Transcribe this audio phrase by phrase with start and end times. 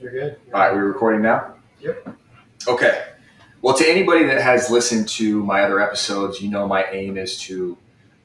[0.00, 0.36] You're good.
[0.54, 1.52] All right, we're recording now?
[1.80, 2.16] Yep.
[2.66, 3.04] Okay.
[3.60, 7.38] Well, to anybody that has listened to my other episodes, you know my aim is
[7.42, 7.76] to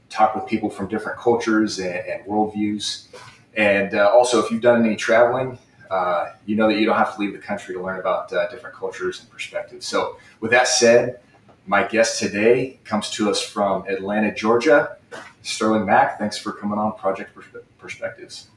[0.09, 3.07] talk with people from different cultures and, and worldviews.
[3.57, 5.57] And uh, also, if you've done any traveling,
[5.89, 8.49] uh, you know that you don't have to leave the country to learn about uh,
[8.51, 9.85] different cultures and perspectives.
[9.85, 11.19] So, with that said,
[11.65, 14.95] my guest today comes to us from Atlanta, Georgia.
[15.41, 17.31] Sterling Mack, thanks for coming on Project
[17.77, 18.47] Perspectives.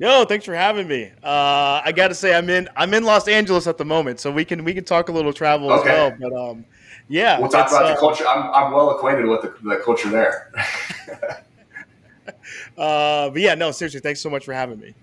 [0.00, 1.10] No, thanks for having me.
[1.24, 4.30] Uh, I got to say, I'm in I'm in Los Angeles at the moment, so
[4.30, 5.88] we can we can talk a little travel Okay.
[5.90, 6.30] as well.
[6.30, 6.64] But um,
[7.08, 8.26] yeah, We'll talk about uh, the culture.
[8.26, 10.52] I'm, I'm well acquainted with the, the culture there.
[12.76, 14.94] Uh, but yeah, no, seriously, thanks so much for having me.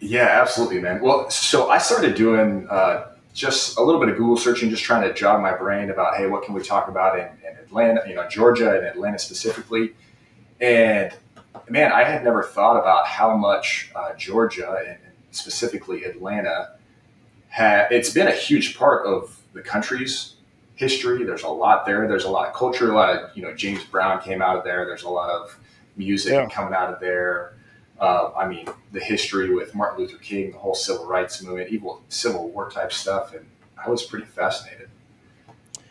[0.00, 1.00] Yeah, absolutely, man.
[1.00, 5.02] Well, so I started doing uh, just a little bit of Google searching, just trying
[5.02, 8.14] to jog my brain about, hey, what can we talk about in, in Atlanta, you
[8.16, 9.92] know, Georgia and Atlanta specifically.
[10.60, 11.12] And
[11.68, 14.98] man, I had never thought about how much uh, Georgia and
[15.30, 16.76] specifically Atlanta
[17.48, 17.90] had.
[17.90, 20.34] It's been a huge part of the country's
[20.76, 21.24] history.
[21.24, 22.06] There's a lot there.
[22.08, 22.90] There's a lot of culture.
[22.90, 24.84] A lot of you know, James Brown came out of there.
[24.86, 25.56] There's a lot of
[25.96, 26.48] music Yeah.
[26.48, 27.54] coming out of there.
[28.00, 31.90] Uh, I mean, the history with Martin Luther King, the whole civil rights movement, even
[32.08, 33.46] Civil War type stuff, and
[33.82, 34.88] I was pretty fascinated.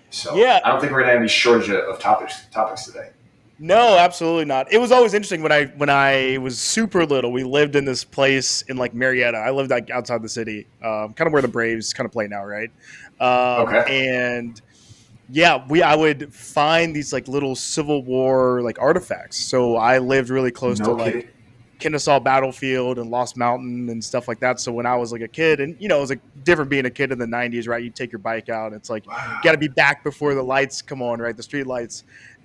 [0.09, 0.59] So Yeah.
[0.63, 3.11] I don't think we're gonna have any shortage of topics topics today.
[3.65, 4.73] No, absolutely not.
[4.73, 7.31] It was always interesting when I when I was super little.
[7.31, 9.37] We lived in this place in like Marietta.
[9.37, 12.27] I lived like outside the city, um, kind of where the Braves kind of play
[12.27, 12.69] now, right?
[13.21, 13.83] Um, Okay.
[13.87, 14.61] And
[15.29, 19.37] yeah, we I would find these like little Civil War like artifacts.
[19.37, 21.29] So I lived really close no to like kidding.
[21.79, 24.59] Kennesaw Battlefield and Lost Mountain and stuff like that.
[24.59, 26.85] So when I was like a kid, and you know, it was like different being
[26.85, 27.83] a kid in the '90s, right?
[27.83, 29.39] You take your bike out, it's like Wow.
[29.43, 31.35] got to be back before the lights come on, right?
[31.35, 32.03] The street lights.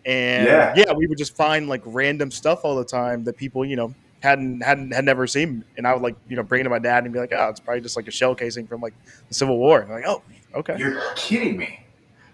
[0.08, 0.72] And Yeah.
[0.74, 0.92] yeah.
[0.94, 4.62] we would just find like random stuff all the time that people, you know, hadn't
[4.62, 5.62] hadn't had never seen.
[5.76, 7.48] And I would like, you know, bring it to my dad and be like, oh,
[7.50, 8.94] it's probably just like a shell casing from like
[9.28, 9.86] the Civil War.
[9.88, 10.22] Like, oh,
[10.54, 10.76] okay.
[10.78, 11.84] You're kidding me.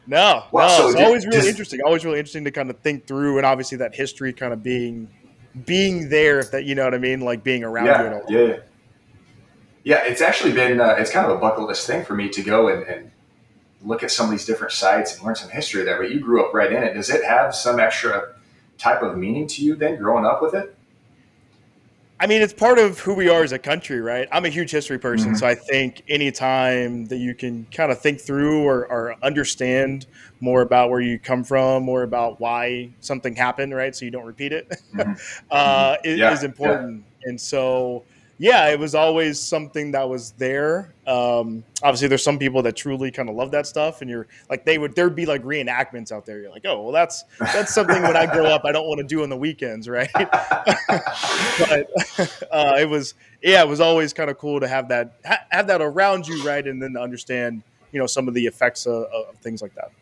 [0.06, 1.80] No, Wow, no, so it's did- always really does- interesting.
[1.84, 5.08] Always really interesting to kind of think through, and obviously that history kind of being
[5.66, 7.90] being there, if that you know what I mean, like being around you.
[7.92, 8.22] Yeah, And all.
[8.28, 8.56] yeah, yeah.
[9.84, 12.42] Yeah, it's actually been uh, it's kind of a bucket list thing for me to
[12.42, 13.10] go and, and
[13.84, 15.98] look at some of these different sites and learn some history there.
[16.00, 16.94] But you grew up right in it.
[16.94, 18.34] Does it have some extra
[18.78, 20.74] type of meaning to you then, growing up with it?
[22.20, 24.28] I mean, it's part of who we are as a country, right?
[24.30, 25.36] I'm a huge history person, Mhm.
[25.36, 30.06] so I think anytime that you can kind of think through or, or understand
[30.40, 33.94] more about where you come from, more about why something happened, right?
[33.94, 35.20] So you don't repeat it, Mhm.
[35.50, 37.04] uh, Yeah, is important.
[37.24, 38.04] And so,
[38.38, 40.92] yeah, it was always something that was there.
[41.06, 44.64] Um, obviously, there's some people that truly kind of love that stuff, and you're like,
[44.64, 46.40] they would there'd be like reenactments out there.
[46.40, 49.06] You're like, oh, well, that's that's something when I grow up, I don't want to
[49.06, 50.10] do on the weekends, right?
[50.14, 50.30] but
[52.50, 55.68] uh, it was yeah, it was always kind of cool to have that ha- have
[55.68, 57.62] that around you, right, and then to understand
[57.92, 59.92] you know some of the effects of, of things like that.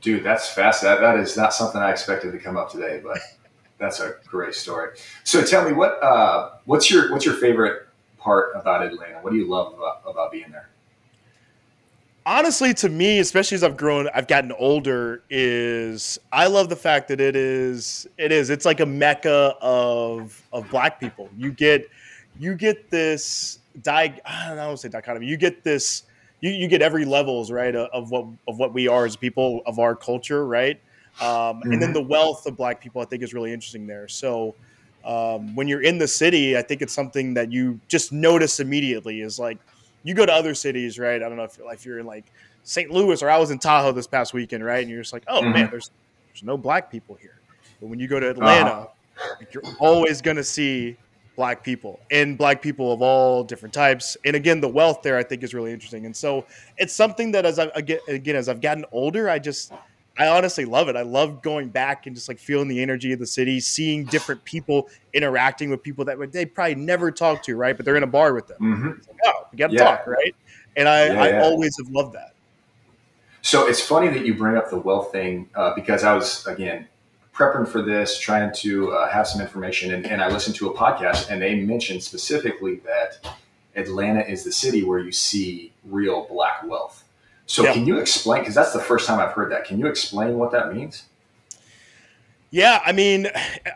[0.00, 0.82] Dude, that's fast.
[0.82, 3.18] That, that is not something I expected to come up today, but
[3.82, 4.90] that's a great story.
[5.24, 7.86] So tell me what uh, what's your what's your favorite
[8.18, 9.18] part about Atlanta?
[9.20, 10.68] What do you love about, about being there?
[12.24, 17.08] Honestly, to me, especially as I've grown, I've gotten older, is I love the fact
[17.08, 21.28] that it is it is it's like a mecca of of black people.
[21.36, 21.88] You get
[22.38, 25.26] you get this di I don't I don't say dichotomy.
[25.26, 26.04] You get this
[26.40, 29.80] you, you get every levels right of what of what we are as people of
[29.80, 30.80] our culture, right?
[31.20, 34.08] Um, And then the wealth of black people, I think, is really interesting there.
[34.08, 34.54] So
[35.04, 39.20] um, when you're in the city, I think it's something that you just notice immediately.
[39.20, 39.58] Is like
[40.04, 41.22] you go to other cities, right?
[41.22, 42.24] I don't know if, if you're in like
[42.64, 42.90] St.
[42.90, 44.80] Louis or I was in Tahoe this past weekend, right?
[44.82, 45.52] And you're just like, oh Mhm.
[45.52, 45.90] man, there's
[46.32, 47.40] there's no black people here.
[47.80, 48.88] But when you go to Atlanta,
[49.38, 50.96] like, you're always going to see
[51.36, 54.16] black people and black people of all different types.
[54.24, 56.06] And again, the wealth there I think is really interesting.
[56.06, 56.46] And so
[56.78, 57.70] it's something that as I
[58.08, 59.72] again as I've gotten older, I just
[60.18, 60.96] I honestly love it.
[60.96, 64.44] I love going back and just like feeling the energy of the city, seeing different
[64.44, 67.76] people interacting with people that they probably never talk to, right?
[67.76, 68.58] But they're in a bar with them.
[68.58, 69.84] hmm like, oh, we got to Yeah.
[69.84, 70.34] talk, right?
[70.76, 71.42] And I, Yeah, I yeah.
[71.42, 72.32] always have loved that.
[73.42, 76.86] So it's funny that you bring up the wealth thing uh, because I was again
[77.34, 80.74] prepping for this, trying to uh, have some information, and, and I listened to a
[80.74, 83.34] podcast, and they mentioned specifically that
[83.74, 87.04] Atlanta is the city where you see real black wealth.
[87.46, 87.72] So Yeah.
[87.74, 88.42] can you explain?
[88.42, 89.64] Because that's the first time I've heard that.
[89.64, 91.04] Can you explain what that means?
[92.50, 93.28] Yeah, I mean,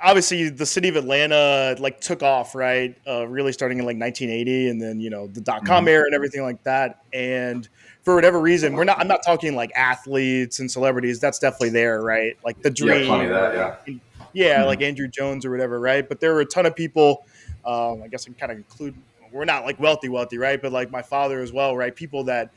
[0.02, 2.94] obviously the city of Atlanta like took off, right?
[3.08, 5.90] Uh, really starting in like 1980, and then you know the dot com Mhm.
[5.90, 7.00] era and everything like that.
[7.12, 7.66] And
[8.02, 9.00] for whatever reason, we're not.
[9.00, 11.20] I'm not talking like athletes and celebrities.
[11.20, 12.36] That's definitely there, right?
[12.44, 13.10] Like the dream.
[13.10, 13.54] Yeah, that.
[13.86, 13.94] Yeah.
[14.34, 14.66] yeah, mm-hmm.
[14.66, 16.06] like Andruw Jones or whatever, right?
[16.06, 17.24] But there were a ton of people.
[17.64, 18.94] Um, I guess I can kind of include.
[19.32, 20.60] We're not like wealthy, wealthy, right?
[20.60, 21.96] But like my father as well, right?
[21.96, 22.50] People that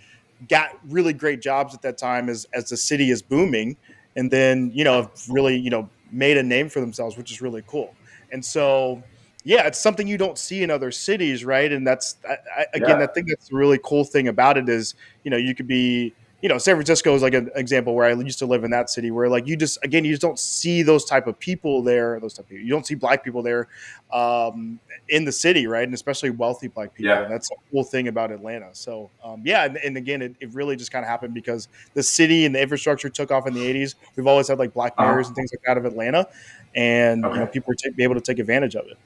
[0.47, 3.77] got really great jobs at that time as as the city is booming,
[4.15, 7.41] and then you know have really you know made a name for themselves, which is
[7.41, 7.93] really cool.
[8.31, 9.03] And so
[9.43, 11.71] yeah, it's something you don't see in other cities, right?
[11.71, 13.03] And that's I, I, again, yeah.
[13.03, 16.13] I think that's the really cool thing about it is you know you could be
[16.41, 18.89] you know, San Francisco is like an example where I used to live in that
[18.89, 22.17] city where like you just again you just don't see those type of people there,
[22.19, 22.63] those type of people.
[22.63, 23.67] You don't see black people there
[24.13, 25.83] um, in the city, right?
[25.83, 27.09] And especially wealthy black people.
[27.09, 27.23] Yeah.
[27.23, 28.69] And that's a cool thing about Atlanta.
[28.71, 32.03] So um, yeah, and, and, again, it, it really just kind of happened because the
[32.03, 33.95] city and the infrastructure took off in the '80s.
[34.15, 35.11] We've always had like black uh-huh.
[35.11, 35.29] mayors uh-huh.
[35.29, 36.29] and things like that of Atlanta,
[36.73, 37.33] and okay.
[37.33, 38.97] you know people were t- be able to take advantage of it.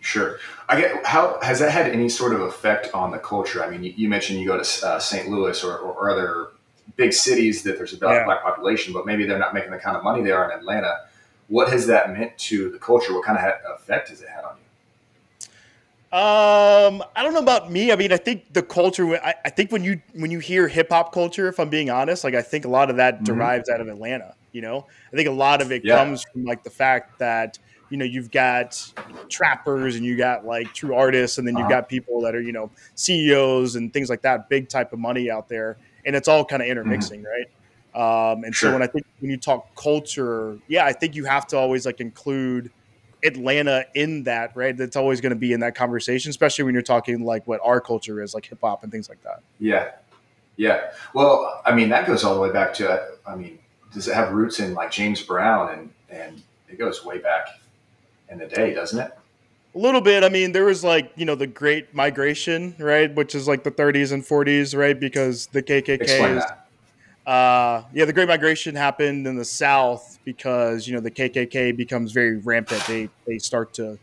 [0.00, 0.38] Sure.
[0.68, 3.64] I get how has that had any sort of effect on the culture?
[3.64, 5.28] I mean, you, you mentioned you go to uh, St.
[5.28, 6.48] Louis or, or, other
[6.96, 8.24] big cities that there's a black, yeah.
[8.24, 11.00] black population, but maybe they're not making the kind of money they are in Atlanta.
[11.48, 13.14] What has that meant to the culture?
[13.14, 14.64] What kind of effect has it had on you?
[16.10, 17.92] Um, I don't know about me.
[17.92, 19.16] I mean, I think the culture.
[19.16, 22.24] I, I think when you when you hear hip hop culture, if I'm being honest,
[22.24, 23.24] like I think a lot of that mm-hmm.
[23.24, 24.34] derives out of Atlanta.
[24.52, 25.96] You know, I think a lot of it yeah.
[25.98, 27.58] comes from like the fact that
[27.90, 28.92] you know you've got
[29.28, 31.80] trappers and you got like true artists and then you've uh-huh.
[31.80, 35.30] got people that are you know ceos and things like that big type of money
[35.30, 37.28] out there and it's all kind of intermixing mm-hmm.
[37.28, 37.48] right
[37.94, 38.70] um, and sure.
[38.70, 41.86] so when i think when you talk culture yeah i think you have to always
[41.86, 42.70] like include
[43.24, 46.82] atlanta in that right that's always going to be in that conversation especially when you're
[46.82, 49.90] talking like what our culture is like hip-hop and things like that yeah
[50.56, 53.58] yeah well i mean that goes all the way back to i mean
[53.92, 57.48] does it have roots in like james brown and and it goes way back
[58.30, 59.12] in the day, doesn't it?
[59.74, 60.24] A little bit.
[60.24, 63.70] I mean, there was like you know the Great Migration, right, which is like the
[63.70, 66.00] 30s and 40s, right, because the KKK.
[66.00, 67.30] Explain is, that.
[67.30, 72.12] Uh, yeah, the Great Migration happened in the South because you know the KKK becomes
[72.12, 72.82] very rampant.
[72.86, 73.98] They they start to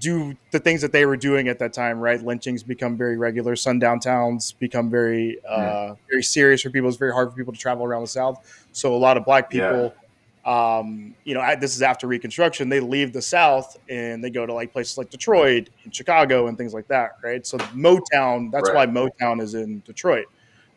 [0.00, 2.22] do the things that they were doing at that time, right?
[2.22, 3.54] Lynchings become very regular.
[3.54, 5.94] Sundown towns become very uh, yeah.
[6.10, 6.88] very serious for people.
[6.88, 8.66] It's very hard for people to travel around the South.
[8.72, 9.94] So a lot of black people.
[9.94, 10.00] Yeah
[10.44, 12.68] um, you know, this is after Reconstruction.
[12.68, 16.58] They leave the South and they go to like places like Detroit and Chicago and
[16.58, 17.46] things like that, right?
[17.46, 18.86] So Motown, that's right.
[18.86, 20.26] why Motown is in Detroit.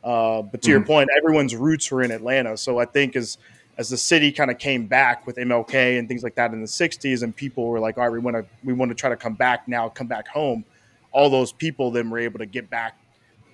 [0.04, 0.72] Uh, but to mm-hmm.
[0.72, 2.56] your point, everyone's roots were in Atlanta.
[2.56, 3.38] So I think as
[3.78, 6.68] as the city kind of came back with MLK and things like that in the
[6.68, 9.18] '60s, and people were like, "All right, we want to we want to try to
[9.18, 10.64] come back now, come back home."
[11.12, 12.98] All those people then were able to get back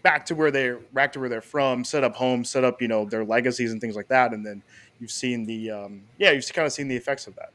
[0.04, 2.88] back to where they're back to where they're from, set up homes, set up you
[2.88, 4.62] know their legacies and things like that, and then
[5.04, 7.52] you've seen the um, yeah you've kind of seen the effects of that.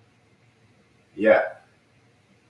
[1.16, 1.42] Yeah,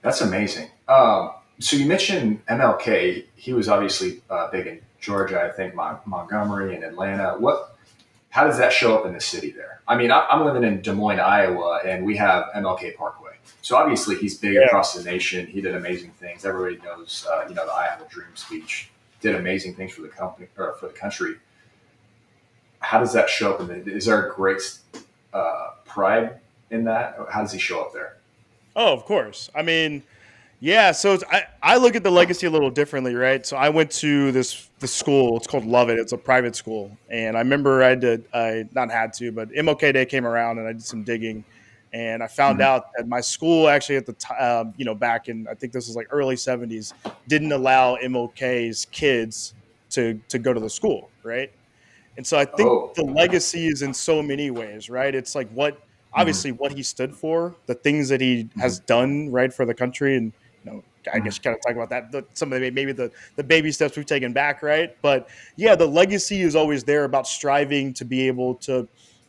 [0.01, 0.69] that's amazing.
[0.89, 3.23] Um, so you mentioned MLK.
[3.35, 7.35] He was obviously uh, big in Georgia, I think Mon- Montgomery and Atlanta.
[7.39, 7.77] What?
[8.29, 9.81] How does that show up in the city there?
[9.87, 13.31] I mean, I, am living in Des Moines, Iowa, and we have MLK Parkway.
[13.63, 14.65] So obviously, he's big yeah.
[14.65, 15.47] across the nation.
[15.47, 16.45] He did amazing things.
[16.45, 18.91] Everybody knows, uh, you know, the "I Have a Dream" speech.
[19.21, 21.37] Did amazing things for the company or for the country
[22.79, 23.61] how does that show up?
[23.61, 24.61] In the, is there a great
[25.33, 26.39] uh, pride
[26.71, 27.17] in that?
[27.29, 28.17] How does he show up there?
[28.75, 29.49] Oh, of course.
[29.55, 30.03] I mean,
[30.59, 30.91] yeah.
[30.91, 33.45] So I, I look at the legacy a little differently, right?
[33.45, 35.37] So I went to this the school.
[35.37, 35.99] It's called Lovett.
[35.99, 39.93] It's a private school, and I remember I did I not had to, but MLK
[39.93, 41.43] Day came around, and I did some digging,
[41.93, 42.67] and I found mm-hmm.
[42.67, 45.73] out that my school actually at the time, um, you know, back in I think
[45.73, 46.93] this was like early '70s,
[47.27, 49.53] didn't allow MLK's kids
[49.91, 51.51] to to go to the school, right?
[52.17, 52.91] And so I think oh.
[52.95, 55.13] the legacy is in so many ways, right?
[55.13, 56.19] It's like what mm-hmm.
[56.19, 56.61] obviously mm-hmm.
[56.61, 58.59] what he stood for, the things that he mm-hmm.
[58.59, 60.33] has done right for the country, and
[60.65, 61.25] you know, I mm-hmm.
[61.25, 62.11] guess kind of talk about that.
[62.11, 64.95] The, some of the maybe the the baby steps we've taken back, right?
[65.01, 68.87] But yeah, the legacy is always there about striving to be able to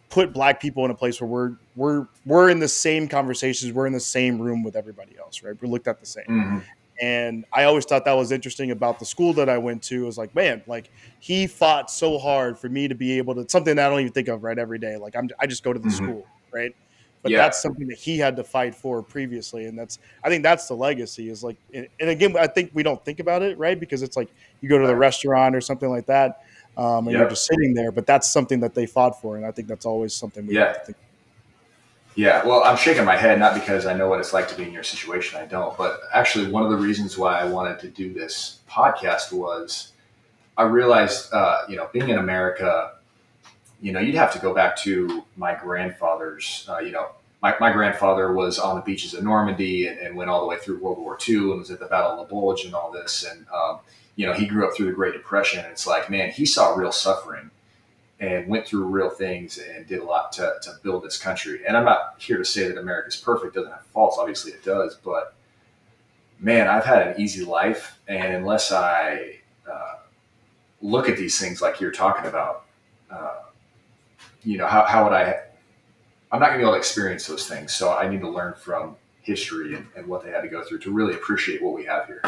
[0.08, 3.87] put black people in a place where we're we're we're in the same conversations, we're
[3.87, 5.54] in the same room with everybody else, right?
[5.60, 6.25] We're looked at the same.
[6.28, 6.58] Mm-hmm.
[7.00, 10.02] And I always thought that was interesting about the school that I went to.
[10.02, 13.49] It Was like, man, like he fought so hard for me to be able to
[13.49, 14.97] something that I don't even think of right every day.
[14.97, 16.04] Like I'm, I just go to the mm-hmm.
[16.04, 16.75] school, right?
[17.23, 17.38] But yeah.
[17.38, 20.75] that's something that he had to fight for previously, and that's I think that's the
[20.75, 21.28] legacy.
[21.28, 23.78] Is like, and again, I think we don't think about it, right?
[23.78, 24.30] Because it's like
[24.62, 26.45] you go to the restaurant or something like that,
[26.78, 27.21] um, and yep.
[27.21, 27.92] you're just sitting there.
[27.92, 30.69] But that's something that they fought for, and I think that's always something we yeah.
[30.69, 30.99] have to think.
[32.20, 34.64] Yeah, well, I'm shaking my head not because I know what it's like to be
[34.64, 35.40] in your situation.
[35.40, 39.32] I don't, but actually, one of the reasons why I wanted to do this podcast
[39.32, 39.92] was
[40.54, 42.92] I realized, uh, you know, being in America,
[43.80, 46.66] you know, you'd have to go back to my grandfather's.
[46.68, 47.08] Uh, you know,
[47.40, 50.58] my, my grandfather was on the beaches of Normandy and, and, went all the way
[50.58, 53.24] through World War II and was at the Battle of the Bulge and all this.
[53.24, 53.78] And um,
[54.16, 55.60] you know, he grew up through the Great Depression.
[55.60, 57.50] And it's like, man, he saw real suffering
[58.20, 61.62] and went through real things and did a lot to, to build this country.
[61.66, 64.18] And I'm not here to say that America's perfect, doesn't have faults.
[64.18, 64.96] Obviously, it does.
[65.02, 65.34] But
[66.38, 67.98] man, I've had an easy life.
[68.06, 69.36] And unless I
[69.70, 69.96] uh,
[70.82, 72.66] look at these things like you're talking about,
[73.10, 73.36] uh,
[74.44, 75.40] you know, how, how would I?
[76.30, 77.72] I'm not going to be able to experience those things.
[77.72, 80.78] So I need to learn from history and, and what they had to go through
[80.80, 82.22] to really appreciate what we have here.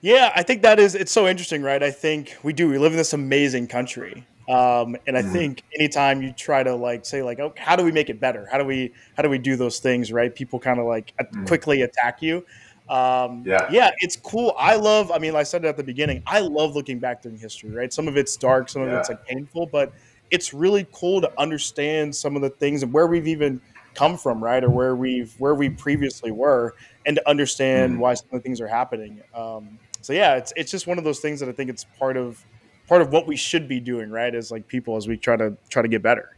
[0.00, 1.82] Yeah, I think that is it's so interesting, right?
[1.82, 2.68] I think we do.
[2.68, 4.24] We live in this amazing country.
[4.48, 7.84] Um, and I mm think anytime you try to like say like, oh, how do
[7.84, 8.48] we make it better?
[8.50, 10.10] How do we how do we do those things?
[10.10, 10.34] Right?
[10.34, 12.44] People kind of like mm quickly attack you.
[12.88, 14.54] Um, yeah, yeah, it's cool.
[14.58, 15.12] I love.
[15.12, 16.22] I mean, like I said it at the beginning.
[16.26, 17.70] I love looking back during history.
[17.70, 17.92] Right?
[17.92, 19.00] Some of it's dark, some of yeah.
[19.00, 19.92] it's like painful, but
[20.30, 23.60] it's really cool to understand some of the things and where we've even
[23.94, 26.74] come from, right, or where we've where we previously were,
[27.04, 29.20] and to understand mm why some of the things are happening.
[29.34, 32.16] Um, so yeah, it's it's just one of those things that I think it's part
[32.16, 32.42] of
[32.88, 34.34] part of what we should be doing, right?
[34.34, 36.34] As like people as we try to try to get better.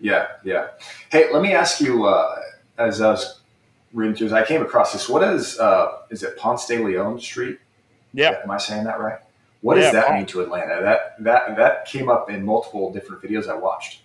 [0.00, 0.68] Yeah, yeah.
[1.10, 2.04] Hey, let me ask you.
[2.04, 2.36] Uh,
[2.78, 3.40] as I was
[3.92, 5.08] reading through, I came across this.
[5.08, 7.58] What is uh, is it Ponce de Leon Street?
[8.12, 8.40] Yeah.
[8.42, 9.18] Am I saying that right?
[9.60, 10.82] What yeah, does that mean to Atlanta?
[10.82, 14.01] That that that came up in multiple different videos I watched.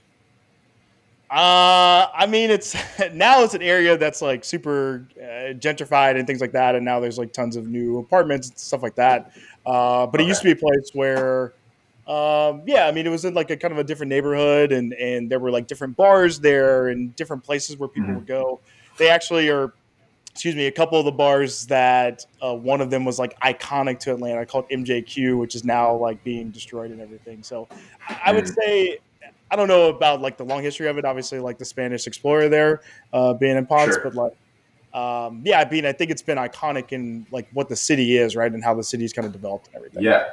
[1.29, 2.75] Uh, I mean, it's
[3.13, 6.99] now it's an area that's like super uh, gentrified and things like that, and now
[6.99, 9.31] there's like tons of new apartments and stuff like that.
[9.65, 10.23] Uh, but okay.
[10.23, 11.53] it used to be a place where,
[12.07, 14.93] um, yeah, I mean, it was in like a kind of a different neighborhood, and
[14.93, 18.19] and there were like different bars there and different places where people mm-hmm.
[18.19, 18.61] would go.
[18.97, 19.73] They actually are,
[20.31, 23.99] excuse me, a couple of the bars that uh, one of them was like iconic
[23.99, 27.43] to Atlanta, called MJQ, which is now like being destroyed and everything.
[27.43, 27.67] So,
[28.23, 28.55] I would mm.
[28.55, 28.99] say
[29.49, 31.05] I don't know about like the long history of it.
[31.05, 32.81] Obviously, like the Spanish explorer there
[33.13, 34.03] uh, being in pots, sure.
[34.03, 34.33] but like,
[34.93, 38.35] um, yeah, I mean, I think it's been iconic in like what the city is,
[38.35, 40.03] right, and how the city's kind of developed and everything.
[40.03, 40.25] Yeah,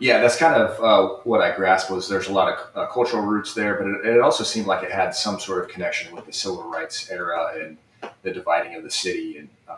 [0.00, 3.22] yeah, that's kind of uh, what I grasped was there's a lot of uh, cultural
[3.22, 6.24] roots there, but it, it, also seemed like it had some sort of connection with
[6.24, 7.76] the civil rights era and
[8.22, 9.76] the dividing of the city and um,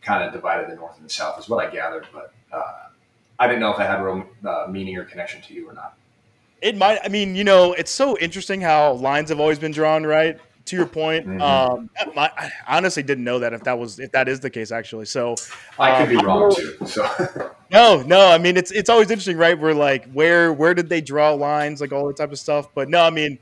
[0.00, 2.88] kind of divided the north and the south is what I gathered, but uh,
[3.38, 5.94] I didn't know if it had real uh, meaning or connection to you or not.
[6.62, 6.98] It might.
[7.02, 10.38] I mean, you know, it's so interesting how lines have always been drawn, right?
[10.66, 11.40] To your point, mm-hmm.
[11.40, 14.70] um, my, I honestly didn't know that if that was if that is the case
[14.70, 15.06] actually.
[15.06, 15.34] So
[15.78, 16.76] I could um, be wrong too.
[16.86, 17.08] So
[17.72, 18.28] no, no.
[18.28, 19.58] I mean, it's it's always interesting, right?
[19.58, 22.68] We're like, where where did they draw lines, like all that type of stuff.
[22.74, 23.38] But no, I mean,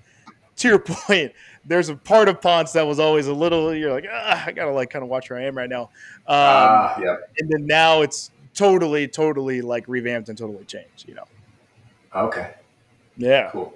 [0.56, 1.32] to your point,
[1.64, 3.74] there's a part of Ponce that was always a little.
[3.74, 5.90] You're like, ah, I gotta like kind of watch where I am right now.
[6.26, 7.16] Um, uh, yeah.
[7.38, 11.08] And then now it's totally, totally like revamped and totally changed.
[11.08, 11.24] You know.
[12.14, 12.54] Okay.
[13.18, 13.50] Yeah.
[13.50, 13.74] Cool.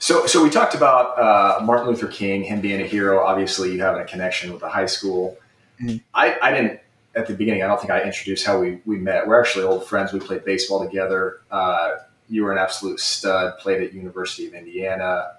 [0.00, 3.20] So, so we talked about uh, Martin Luther King, him being a hero.
[3.20, 5.36] Obviously, you having a connection with the high school.
[5.80, 5.98] Mm-hmm.
[6.14, 6.80] I, I didn't
[7.14, 7.62] at the beginning.
[7.62, 9.26] I don't think I introduced how we we met.
[9.26, 10.12] We're actually old friends.
[10.12, 11.40] We played baseball together.
[11.50, 11.96] Uh,
[12.28, 13.58] you were an absolute stud.
[13.58, 15.32] Played at University of Indiana,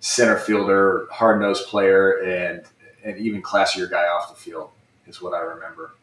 [0.00, 2.62] center fielder, hard nosed player, and
[3.04, 4.70] and even classier guy off the field
[5.06, 5.94] is what I remember.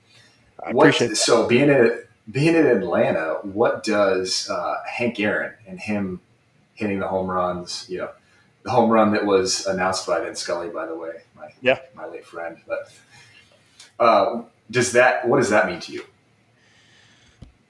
[0.64, 3.40] I what, appreciate so being in being in Atlanta.
[3.44, 6.20] What does uh, Hank Aaron and him
[6.82, 7.86] hitting the home runs.
[7.88, 8.10] You know,
[8.64, 12.08] the home run that was announced by Vin Scully, by the way, my yeah, my
[12.08, 12.58] late friend.
[12.68, 12.92] But
[14.00, 16.04] uh, does that what does that mean to you?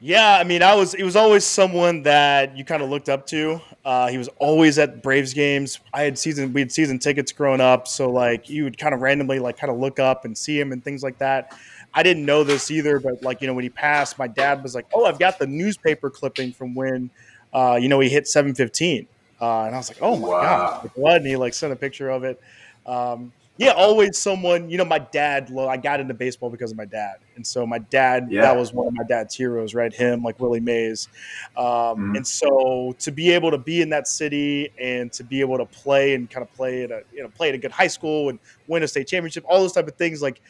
[0.03, 3.27] Yeah, I mean, I was it was always someone that you kind of looked up
[3.27, 3.61] to.
[3.85, 5.79] Uh, he was always at Braves games.
[5.93, 9.01] I had season we had season tickets growing up, so like you would kind of
[9.01, 11.55] randomly like kind of look up and see him and things like that.
[11.93, 14.73] I didn't know this either, but like you know when he passed, my dad was
[14.73, 17.11] like, "Oh, I've got the newspaper clipping from when
[17.53, 19.07] uh, you know, he hit 715.
[19.39, 20.41] Uh, and I was like, oh my wow.
[20.81, 21.17] God, what?
[21.17, 22.39] And he like sent a picture of it.
[22.85, 26.85] Um, yeah, always someone, you know, my dad, I got into baseball because of my
[26.85, 27.17] dad.
[27.35, 28.41] And so my dad, yeah.
[28.41, 29.93] that was one of my dad's heroes, right?
[29.93, 31.09] Him, like Willie Mays.
[31.55, 32.15] Um, mm-hmm.
[32.15, 35.65] And so to be able to be in that city and to be able to
[35.65, 38.29] play and kind of play at a, you know, play at a good high school
[38.29, 40.41] and win a state championship, all those type of things, like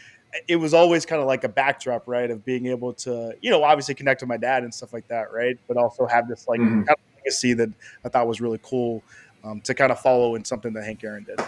[0.48, 3.64] it was always kind of like a backdrop, right, of being able to, you know,
[3.64, 6.60] obviously connect with my dad and stuff like that, right, but also have this like
[6.60, 6.84] mm-hmm.
[6.84, 7.70] kind of legacy that
[8.06, 9.04] I thought was really cool
[9.44, 11.40] um, to kind of follow in something that Hank Aaron did.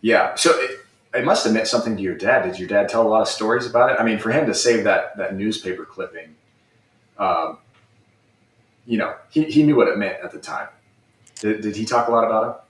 [0.00, 0.80] Yeah, so it,
[1.14, 2.42] it, must have meant something to your dad.
[2.44, 3.96] Did your dad tell a lot of stories about it?
[3.98, 6.36] I mean, for him to save that that newspaper clipping,
[7.18, 7.58] um,
[8.86, 10.68] you know, he, he knew what it meant at the time.
[11.40, 12.67] Did, did he talk a lot about it?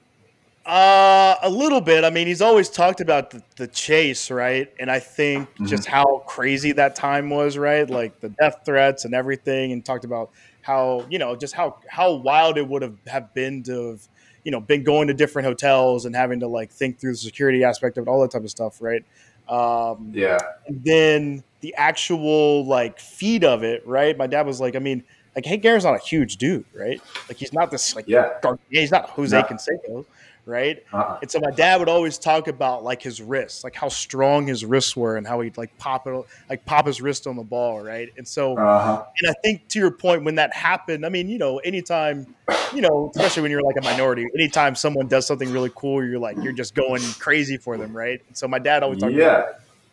[0.69, 2.05] Uh, a little bit.
[2.05, 4.71] I mean, he's always talked about the, the chase, right?
[4.79, 5.65] And I think mm-hmm.
[5.65, 7.89] just how crazy that time was, right?
[7.89, 12.13] Like the death threats and everything, and talked about how you know just how how
[12.13, 14.09] wild it would have have been to have
[14.45, 17.65] you know been going to different hotels and having to like think through the security
[17.65, 19.03] aspect of it, all that type of stuff, right?
[19.49, 20.39] Um, yeah.
[20.69, 24.17] Then the actual like feed of it, right?
[24.19, 25.03] My dad was like, I mean,
[25.35, 27.01] like Hank Aaron's not a huge dude, right?
[27.29, 28.35] Like he's not this like Yeah.
[28.43, 29.45] gar- he's not Jose No.
[29.45, 30.05] Canseco,
[30.49, 30.79] right?
[30.93, 31.19] Uh-uh.
[31.23, 34.65] And so my dad would always talk about like his wrists, like how strong his
[34.65, 37.81] wrists were, and how he'd like pop it, like pop his wrist on the ball,
[37.81, 38.09] right?
[38.17, 39.03] And so, Uh-huh.
[39.21, 42.27] and I think to your point, when that happened, I mean, you know, anytime,
[42.73, 46.19] you know, especially when you're like a minority, anytime someone does something really cool, you're
[46.19, 48.21] like you're just going crazy for them, right?
[48.29, 49.43] And so my dad always talked about Yeah.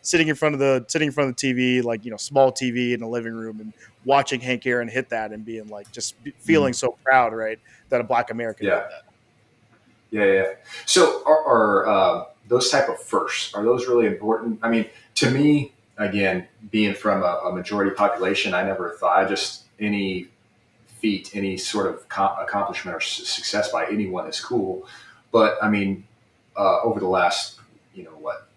[0.02, 2.52] sitting in front of the sitting in front of the TV, like you know, small
[2.52, 6.14] TV in the living room, and watching Hank Aaron hit that and being like just
[6.40, 7.58] feeling so proud, right,
[7.90, 8.74] that a Black American Yeah.
[8.76, 9.02] did that.
[10.10, 10.52] Yeah, yeah.
[10.84, 14.60] So are, are uh, those type of firsts, are those really important?
[14.62, 14.86] I mean,
[15.16, 20.28] to me, again, being from a, a majority population, I never thought, I just, any
[20.86, 24.86] feat, any sort of co- accomplishment or su- success by anyone is cool.
[25.32, 26.04] But I mean,
[26.56, 27.58] uh, over the last,
[27.94, 28.48] you know, what,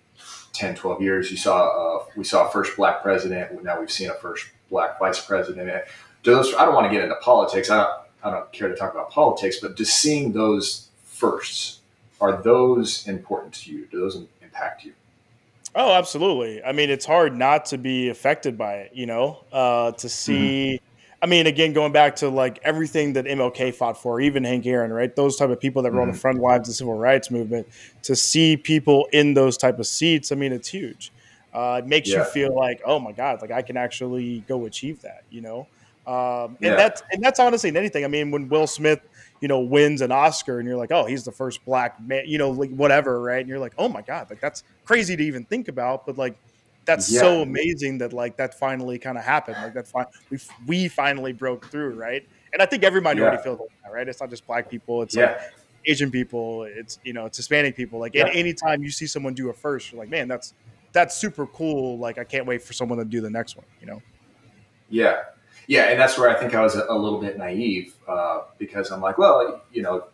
[0.53, 3.63] 10, 12 years, you saw, uh, we saw a first black president.
[3.63, 5.83] Now we've seen a first black vice president.
[6.23, 7.69] Do those, I don't want to get into politics.
[7.69, 10.88] I don't, I don't care to talk about politics, but just seeing those
[11.19, 11.79] firsts,
[12.21, 13.85] are those important to you?
[13.87, 14.93] Do those impact you?
[15.75, 16.63] Oh, absolutely.
[16.63, 20.79] I mean, it's hard not to be affected by it, you know, uh, to see.
[21.21, 24.91] I mean, again, going back to like everything that MLK fought for, even Hank Aaron,
[24.91, 25.13] right?
[25.15, 26.21] Those type of people that were on the Mhm.
[26.21, 27.67] front lines of the civil rights movement,
[28.03, 31.13] to see people in those type of seats, I mean, it's huge.
[31.53, 32.19] Uh, it makes Yeah.
[32.19, 35.67] you feel like, oh my god, like I can actually go achieve that, you know.
[36.07, 36.75] Um, and Yeah.
[36.77, 38.03] that's and that's honestly in anything.
[38.05, 38.99] I mean, when Will Smith,
[39.41, 42.37] you know, wins an Oscar, and you're like, oh, he's the first black man, you
[42.37, 43.39] know, like whatever, right?
[43.39, 46.35] And you're like, oh my god, like that's crazy to even think about, but like
[46.85, 49.57] that's so amazing that like that finally kind of happened.
[49.61, 52.23] Like that, fi- we we finally broke through, right?
[52.51, 53.43] And I think every minority Yeah.
[53.43, 54.07] feels like that, right?
[54.07, 55.27] It's not just black people; it's Yeah.
[55.27, 55.39] like
[55.85, 57.99] Asian people, it's you know, it's Hispanic people.
[57.99, 58.27] Like Yeah.
[58.27, 60.53] any anytime you see someone do a first, you're like, man, that's
[60.91, 61.99] that's super cool.
[61.99, 63.65] Like I can't wait for someone to do the next one.
[63.79, 64.01] You know?
[64.89, 65.17] Yeah.
[65.69, 65.83] Yeah.
[65.83, 69.01] And that's where I think I was a, a little bit naive uh, because I'm
[69.01, 70.05] like, well, you know,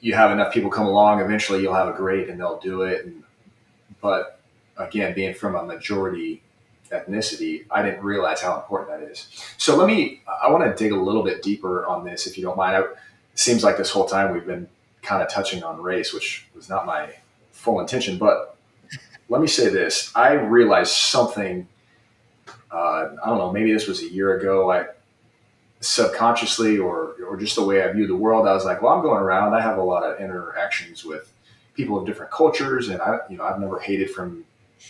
[0.00, 3.06] you have enough people come along, eventually you'll have a great and they'll do it.
[3.06, 3.24] And,
[4.02, 4.38] but
[4.76, 6.42] again, being from a majority
[6.92, 9.28] ethnicity, I didn't realize how important that is.
[9.56, 12.44] So let me, I want to dig a little bit deeper on this, if you
[12.44, 12.76] don't mind.
[12.76, 12.96] I, it
[13.34, 14.68] seems like this whole time we've been
[15.00, 17.14] kind of touching on race, which was not my
[17.50, 18.18] full intention.
[18.18, 18.56] But
[19.30, 21.66] let me say this I realized something,
[22.70, 24.70] uh, I don't know, maybe this was a year ago.
[24.70, 24.86] I
[25.80, 29.02] subconsciously or, or just the way I view the world, I was like, well, I'm
[29.02, 29.54] going around.
[29.54, 31.32] I have a lot of interactions with
[31.74, 34.44] people of different cultures, and I, you know, I've never hated from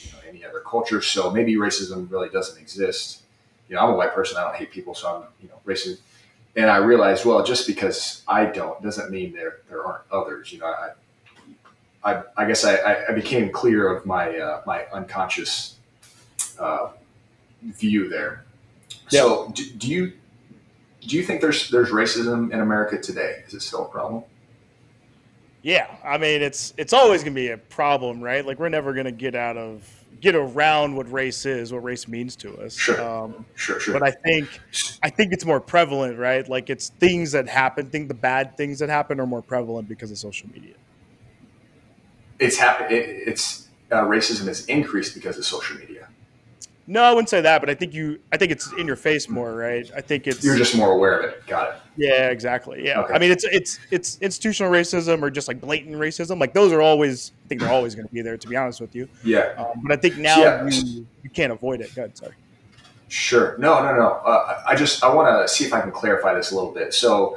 [0.05, 1.03] you know, any other culture.
[1.03, 3.23] So maybe racism really doesn't exist.
[3.69, 4.39] You know, I'm a white person.
[4.39, 5.99] I don't hate people, so I'm you know racist.
[6.57, 10.51] And I realized, well, just because I don't doesn't mean there there aren't others.
[10.53, 10.91] You know, I
[12.03, 15.77] I, I guess I, I- became clear of my uh, my unconscious
[16.59, 16.91] uh,
[17.63, 18.45] view there.
[19.09, 20.13] So do, do you
[21.03, 23.45] do you think there's there's racism in America today?
[23.47, 24.25] Is it still a problem?
[25.63, 28.45] Yeah, I mean it's it's always gonna be a problem, right?
[28.47, 29.85] Like we're never gonna get out of
[30.21, 32.77] get around what race is, what race means to us.
[32.77, 33.01] Sure.
[33.01, 33.93] Um, Sure, sure.
[33.93, 34.49] but I think
[35.03, 36.49] I think it's more prevalent, right?
[36.49, 37.91] Like it's things that happen.
[37.91, 40.75] Think the bad things that happen are more prevalent because of social media.
[42.39, 42.93] it's happened.
[42.93, 46.09] It, it's uh, racism has increased because of social media.
[46.91, 49.29] No, I wouldn't say that, but I think you I think it's in your face
[49.29, 49.89] more, right?
[49.95, 51.47] I think it's You're just more aware of it.
[51.47, 51.75] Got it.
[51.99, 52.83] Yeah, exactly.
[52.83, 53.03] Yeah.
[53.03, 53.13] Okay.
[53.13, 56.41] I mean it's it's it's institutional racism or just like blatant racism.
[56.41, 58.95] Like those are always I think they're always gonna be there to be honest with
[58.95, 59.07] you.
[59.23, 59.53] Yeah.
[59.59, 60.67] Um, but I think now Yeah.
[60.67, 61.95] you, you can't avoid it.
[61.95, 62.33] Good, sorry.
[63.09, 63.57] Sure.
[63.59, 64.09] No, no, no.
[64.25, 66.95] Uh, I just I want to see if I can clarify this a little bit.
[66.95, 67.37] So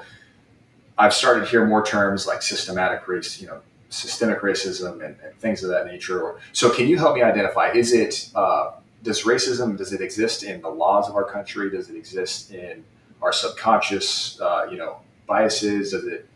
[0.98, 3.60] I've started to hear more terms like systematic race, you know,
[3.90, 6.22] systemic racism and, and things of that nature.
[6.22, 7.72] Or, so can you help me identify?
[7.72, 8.72] Is it uh,
[9.04, 11.70] does racism does it exist in the laws of our country?
[11.70, 12.84] Does it exist in
[13.22, 15.92] our subconscious, uh, you know, biases?
[15.92, 16.28] Does it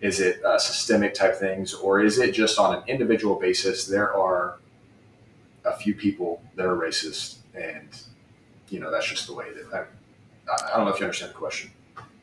[0.00, 3.86] is it uh, systemic type things, or is it just on an individual basis?
[3.86, 4.58] There are
[5.64, 7.88] a few people that are racist, and
[8.68, 9.72] you know that's just the way that.
[9.72, 11.70] I, I don't know if you understand the question.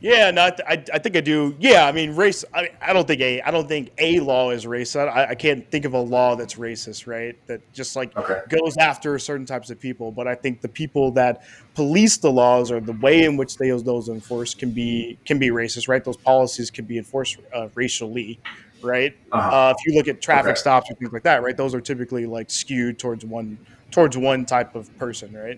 [0.01, 1.57] Yeah, no, I, I, I think I do.
[1.59, 2.45] Yeah, I mean, race.
[2.53, 5.09] I, I don't think a I don't think a law is racist.
[5.09, 7.35] I, I can't think of a law that's racist, right?
[7.47, 8.37] That just like Okay.
[8.47, 10.13] goes after certain types of people.
[10.13, 11.41] But I think the people that
[11.75, 15.49] police the laws or the way in which they those enforced can be can be
[15.49, 16.03] racist, right?
[16.03, 18.39] Those policies can be enforced uh, racially,
[18.81, 19.11] right?
[19.33, 19.49] Uh-huh.
[19.49, 20.59] Uh, if you look at traffic Okay.
[20.61, 21.57] stops or things like that, right?
[21.57, 23.59] Those are typically like skewed towards one
[23.91, 25.57] towards one type of person, right?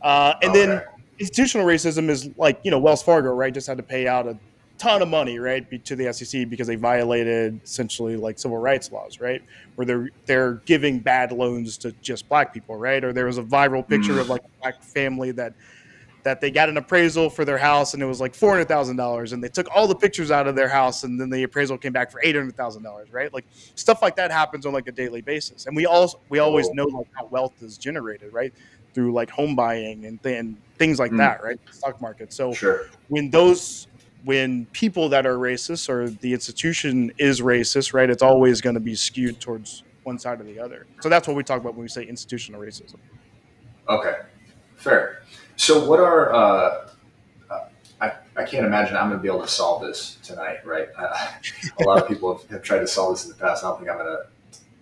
[0.00, 0.84] Uh, and then Okay.
[1.18, 3.52] Institutional racism is like you know Wells Fargo, right?
[3.52, 4.38] Just had to pay out a
[4.76, 9.20] ton of money, right, to the SEC because they violated essentially like civil rights laws,
[9.20, 9.40] right?
[9.76, 13.02] Where they're they're giving bad loans to just black people, right?
[13.04, 14.20] Or there was a viral picture Mm.
[14.22, 15.54] of like a black family that
[16.24, 18.96] that they got an appraisal for their house and it was like four hundred thousand
[18.96, 21.76] dollars, and they took all the pictures out of their house, and then the appraisal
[21.76, 23.32] came back for eight hundred thousand dollars, right?
[23.32, 26.68] Like stuff like that happens on like a daily basis, and we all we always
[26.72, 28.52] know like how wealth is generated, right?
[28.94, 31.18] Through like home buying and, th- and things like Mm.
[31.18, 31.58] that, right?
[31.70, 32.32] Stock market.
[32.32, 32.82] So Sure.
[33.08, 33.86] when those
[34.24, 38.08] when people that are racist or the institution is racist, right?
[38.08, 40.86] It's always going to be skewed towards one side or the other.
[41.00, 42.96] So that's what we talk about when we say institutional racism.
[43.88, 44.14] Okay.
[44.76, 45.18] Fair.
[45.56, 46.88] So, what are uh,
[47.50, 47.60] uh,
[48.00, 50.88] I, I can't imagine I'm going to be able to solve this tonight, right?
[50.98, 51.28] Uh,
[51.80, 53.62] a lot of people have, have tried to solve this in the past.
[53.64, 54.24] I don't think I'm going to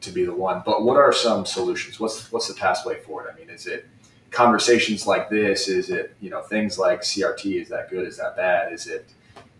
[0.02, 0.62] to be the one.
[0.66, 1.98] But what are some solutions?
[2.00, 3.30] What's what's the pathway forward?
[3.32, 3.86] I mean, is it
[4.32, 5.68] conversations like this?
[5.68, 7.62] Is it you know things like CRT?
[7.62, 8.06] Is that good?
[8.08, 8.72] Is that bad?
[8.72, 9.06] Is it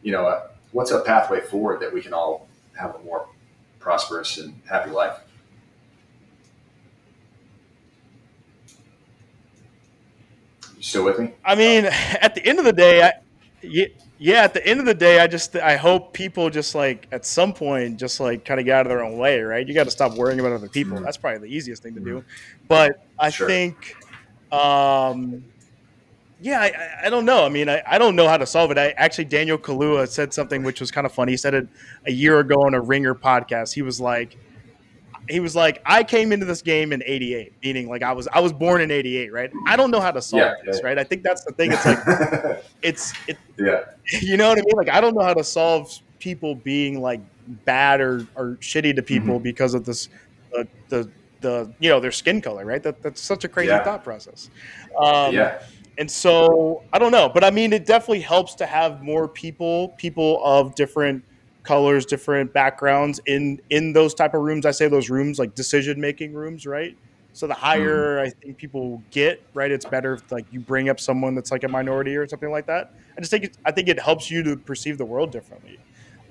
[0.03, 3.29] you know uh, what's a pathway forward that we can all have a more
[3.79, 5.19] prosperous and happy life?
[10.77, 11.33] You still with me?
[11.45, 11.85] I mean,
[12.21, 13.13] at the end of the day, I,
[13.63, 13.87] yeah,
[14.19, 17.27] yeah, at the end of the day, I just I hope people just like at
[17.27, 19.67] some point just like kind of get out of their own way, right?
[19.67, 20.99] You got to stop worrying about other people.
[20.99, 21.05] Mhm.
[21.05, 22.25] That's probably the easiest thing to do.
[22.69, 23.49] But I Sure.
[23.49, 23.97] think,
[24.53, 25.45] um,
[26.41, 27.45] yeah, I, I- don't know.
[27.45, 28.79] I mean, I, I don't know how to solve it.
[28.79, 31.33] I actually Daniel Kaluuya said something which was kind of funny.
[31.33, 31.69] He said it
[32.07, 33.73] a year ago on a Ringer podcast.
[33.73, 34.37] He was like,
[35.29, 38.41] he was like, I came into this game in '88, meaning like I was I
[38.41, 39.53] was born in '88, right?
[39.69, 40.87] I don't know how to solve Yeah, this, yeah.
[40.89, 40.99] right?
[40.99, 41.71] I think that's the thing.
[41.73, 43.85] It's like it's it, yeah,
[44.21, 44.75] you know what I mean?
[44.77, 47.21] Like I don't know how to solve people being like
[47.65, 49.43] bad or, or shitty to people Mm-hmm.
[49.45, 50.09] because of this
[50.53, 51.09] the, the
[51.43, 52.83] the you know their skin color, right?
[52.83, 53.79] That that's such a crazy Yeah.
[53.79, 54.51] thought process.
[55.03, 55.51] Um, yeah,
[55.99, 59.91] and so I don't know, but I mean, it definitely helps to have more people,
[59.99, 61.25] people of different
[61.65, 64.67] colors, different backgrounds in in those type of rooms.
[64.67, 66.97] I say those rooms like decision making rooms, right?
[67.33, 71.01] So the higher I think people get, right, it's better if like you bring up
[71.01, 72.89] someone that's like a minority or something like that.
[73.17, 75.81] I just think it, I think it helps you to perceive the world differently.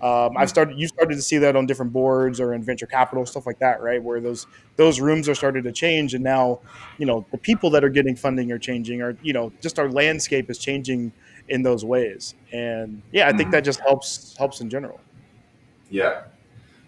[0.02, 3.26] Um, I've started you started to see that on different boards or in venture capital
[3.26, 4.02] stuff like that, right?
[4.02, 6.60] Where those those rooms are starting to change, and now
[6.98, 9.90] you know the people that are getting funding are changing, or you know just our
[9.90, 11.12] landscape is changing
[11.50, 12.34] in those ways.
[12.52, 13.52] And yeah, I think Mhm.
[13.54, 15.00] that just helps helps in general.
[15.90, 16.24] yeah,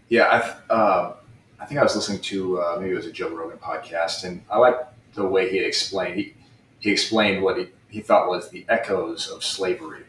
[0.09, 0.55] yeah.
[0.69, 1.15] I uh,
[1.59, 4.41] I think I was listening to uh, maybe it was a Joe Rogan podcast, and
[4.49, 4.77] I like
[5.13, 6.15] the way he explained.
[6.19, 6.33] He
[6.79, 10.03] he explained what he, he thought was the echoes of slavery,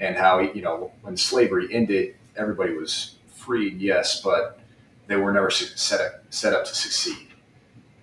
[0.00, 4.58] and how he, you know when slavery ended, everybody was freed, yes, but
[5.06, 7.28] they were never set up set up to succeed.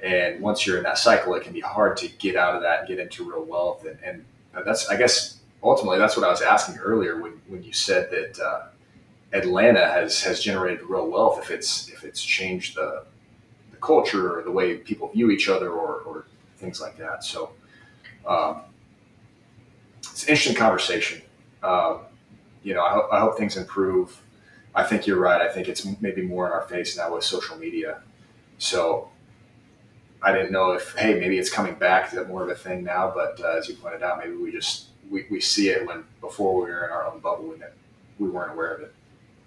[0.02, 2.80] And once you're in that cycle, it can be hard to get out of that
[2.80, 3.86] and get into real wealth.
[3.86, 4.26] And, and
[4.66, 8.40] that's, I guess, ultimately, that's what I was asking earlier when, when you said that
[8.40, 8.68] uh,
[9.34, 11.40] Atlanta has has generated real wealth.
[11.42, 13.06] If it's if it's changed the
[13.72, 16.26] the culture or the way people view each other or, or
[16.58, 17.24] things like that.
[17.24, 17.52] So
[18.26, 18.62] um,
[20.00, 21.22] it's an interesting conversation.
[21.62, 22.02] Um,
[22.70, 24.22] you know, I, hope I hope things improve.
[24.76, 25.42] I think you're right.
[25.42, 28.02] I think it's maybe more in our face now with social media.
[28.60, 29.10] So
[30.22, 32.14] I didn't know if, hey, maybe it's coming back.
[32.14, 33.12] Is more of a thing now?
[33.12, 36.54] But uh, as you pointed out, maybe we just we, we see it when before
[36.62, 37.64] we were in our own bubble and
[38.20, 38.94] we weren't aware of it.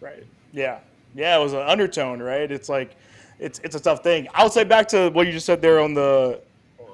[0.01, 0.27] Right.
[0.53, 0.81] Yeah.
[1.15, 1.39] Yeah.
[1.39, 2.51] It was an undertone, right?
[2.51, 2.97] It's like,
[3.39, 4.27] it's it's a tough thing.
[4.35, 6.41] I'll say back to what you just said there on the,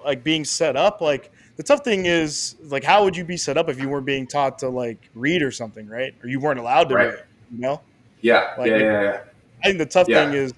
[0.05, 1.01] like being set up.
[1.01, 4.07] Like the tough thing is like, how would you be set up if you weren't
[4.07, 6.15] being taught to like read or something, right?
[6.23, 7.09] Or you weren't allowed to Right.
[7.11, 7.25] read.
[7.53, 7.81] You know.
[8.23, 9.21] Yeah, Like- yeah, yeah, yeah.
[9.63, 10.25] I think the tough Yeah.
[10.25, 10.55] thing is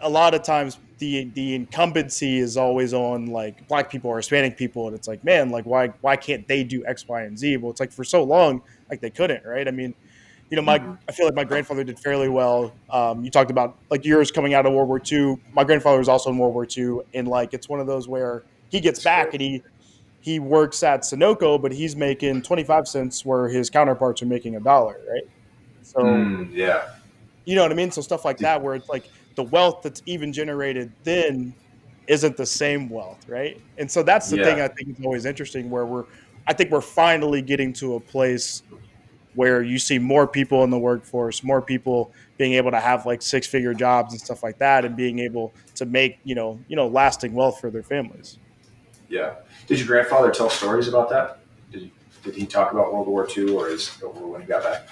[0.00, 4.56] a lot of times the the incumbency is always on like black people or Hispanic
[4.56, 7.58] people, and it's like, man, like why why can't they do X, Y, and Z?
[7.58, 9.68] Well, it's like for so long, like they couldn't, right?
[9.68, 9.92] I mean,
[10.48, 10.96] you know, my Mhm.
[11.08, 12.72] I feel like my grandfather did fairly well.
[12.88, 15.36] Um, you talked about like yours coming out of World War II.
[15.52, 18.42] My grandfather was also in World War II, and like it's one of those where
[18.70, 19.62] he gets back and he
[20.26, 24.56] he works at Sunoco, but he's making twenty five cents where his counterparts are making
[24.56, 25.24] a dollar, right?
[25.82, 26.82] So Mm, yeah,
[27.44, 27.90] you know what I mean?
[27.90, 31.54] So stuff like that, where it's like the wealth that's even generated then
[32.08, 33.56] isn't the same wealth, right?
[33.78, 34.38] And so that's the Yeah.
[34.38, 36.04] thing I think is always interesting, where we're,
[36.46, 38.62] I think we're finally getting to a place
[39.34, 43.22] where you see more people in the workforce, more people being able to have like
[43.22, 46.76] six figure jobs and stuff like that, and being able to make you know you
[46.76, 48.38] know lasting wealth for their families.
[49.08, 49.34] Yeah.
[49.66, 51.38] Did your grandfather tell stories about that?
[51.72, 51.90] Did,
[52.22, 54.88] did he talk about World War II or is or when he got back?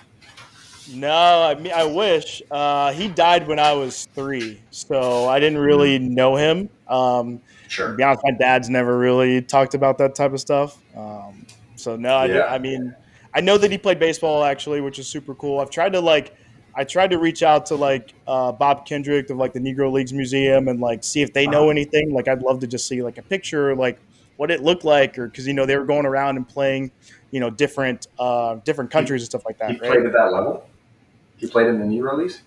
[0.92, 2.42] No, I mean I wish.
[2.50, 6.68] Uh, he died when I was three, so I didn't really know him.
[6.88, 7.92] Um, To Sure.
[7.94, 10.76] be honest, my dad's never really talked about that type of stuff.
[10.96, 11.46] Um,
[11.76, 12.44] so no, I, Yeah.
[12.46, 12.94] I mean,
[13.34, 15.58] I know that he played baseball actually, which is super cool.
[15.60, 16.36] I've tried to like,
[16.76, 20.12] I tried to reach out to like uh, Bob Kendrick of like the Negro Leagues
[20.12, 22.12] Museum and like see if they know anything.
[22.12, 23.98] Like, I'd love to just see like a picture, like
[24.36, 26.90] what it looked like, or because you know they were going around and playing,
[27.30, 29.70] you know, different uh, different countries and stuff like that.
[29.70, 29.90] He right?
[29.92, 30.66] played at that level.
[31.36, 32.42] He played in the Negro Leagues.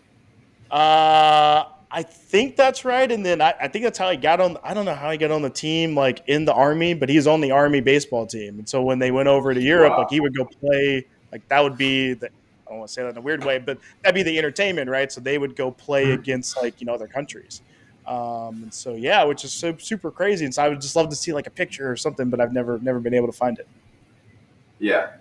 [0.70, 3.10] Uh, I think that's right.
[3.10, 4.58] And then I, I, think that's how he got on.
[4.64, 7.28] I don't know how he got on the team, like in the army, but he's
[7.28, 8.60] on the army baseball team.
[8.60, 10.00] And so when they went over to Europe, wow.
[10.00, 11.06] like he would go play.
[11.32, 12.30] Like that would be the.
[12.68, 14.90] I don't want to say that in a weird way, but that'd be the entertainment,
[14.90, 15.12] right?
[15.12, 16.20] So they would go play mm-hmm.
[16.20, 17.62] against like you know other countries.
[18.06, 20.46] Um, and so yeah, which is so, super crazy.
[20.46, 22.54] And so I would just love to see like a picture or something, but I've
[22.54, 23.68] never never been able to find it.
[24.80, 25.12] Yeah,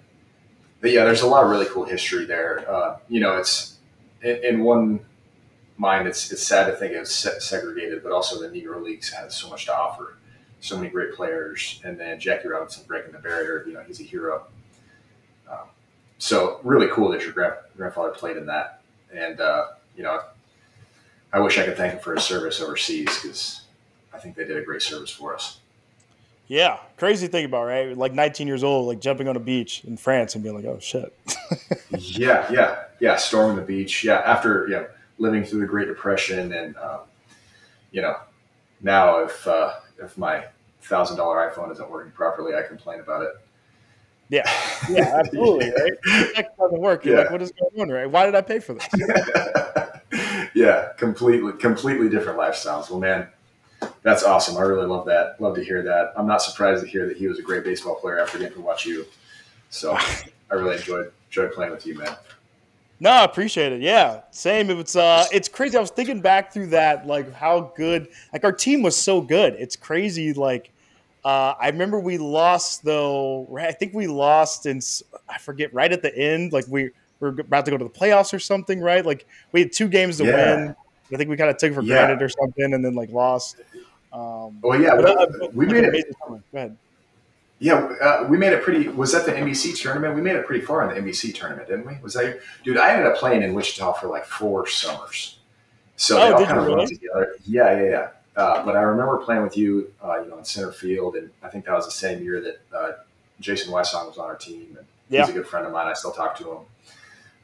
[0.81, 2.69] but yeah, there's a lot of really cool history there.
[2.71, 3.79] Uh, you know, it's
[4.23, 5.01] in, in one
[5.77, 9.49] mind, it's it's sad to think it's segregated, but also the Negro Leagues has so
[9.49, 10.17] much to offer,
[10.61, 13.65] so many great players, and then Jackie Robinson breaking the barrier.
[13.67, 14.47] You know, he's a hero.
[16.19, 18.81] So really cool that your grand, grandfather played in that,
[19.15, 20.21] and uh, you know,
[21.33, 23.63] I wish I could thank him for his service overseas because
[24.13, 25.59] I think they did a great service for us.
[26.49, 29.97] Yeah, crazy thing about right, like 19 years old, like jumping on a beach in
[29.97, 31.13] France and being like, "Oh shit."
[31.91, 33.17] yeah, yeah, yeah.
[33.17, 34.05] Storming the beach.
[34.05, 34.85] Yeah, after yeah,
[35.19, 37.01] living through the Great Depression, and um,
[37.91, 38.17] you know,
[38.81, 40.45] now if uh, if my
[40.83, 43.31] thousand dollar iPhone isn't working properly, I complain about it.
[44.29, 44.43] Yeah,
[44.91, 45.93] yeah, absolutely, right.
[46.05, 47.05] It doesn't work.
[47.05, 47.23] You're yeah.
[47.23, 48.11] like, what is going on, right?
[48.11, 48.87] Why did I pay for this?
[50.55, 52.91] yeah, completely, completely different lifestyles.
[52.91, 53.29] Well, man,
[54.03, 54.57] that's awesome.
[54.57, 55.41] I really love that.
[55.41, 56.13] Love to hear that.
[56.17, 58.61] I'm not surprised to hear that he was a great baseball player after getting to
[58.61, 59.07] watch you.
[59.71, 59.97] So
[60.51, 62.17] I really enjoyed enjoyed playing with you, man.
[62.99, 63.83] No, I appreciate it.
[63.83, 64.71] Yeah, same.
[64.71, 65.77] It's uh, it's crazy.
[65.77, 69.55] I was thinking back through that, like how good, like our team was so good.
[69.55, 70.33] It's crazy.
[70.33, 70.71] Like,
[71.27, 73.49] uh, I remember we lost though.
[73.61, 74.81] I think we lost in
[75.29, 76.53] I forget right at the end.
[76.53, 79.05] Like we were about to go to the playoffs or something, right?
[79.05, 80.37] Like we had two games to yeah.
[80.37, 80.77] win.
[81.13, 82.07] I think we kind of took for yeah.
[82.07, 83.57] granted or something, and then like lost.
[84.13, 86.15] Um, well, yeah, but, uh, we made it.
[86.29, 86.77] Go ahead.
[87.59, 88.87] Yeah, uh, we made it pretty.
[88.87, 90.15] Was that the NBC tournament?
[90.15, 91.99] We made it pretty far in the NBC tournament, didn't we?
[92.05, 92.79] Was that, dude?
[92.79, 95.41] I ended up playing in Wichita for like four summers,
[95.97, 96.87] so oh, they all kind of really?
[96.87, 97.35] together.
[97.45, 98.09] Yeah, yeah, yeah.
[98.37, 101.49] Uh, but I remember playing with you, uh, you know, in center field, and I
[101.49, 102.93] think that was the same year that uh,
[103.41, 105.23] Jason Wysong was on our team, and yeah.
[105.23, 105.87] he's a good friend of mine.
[105.87, 106.59] I still talk to him.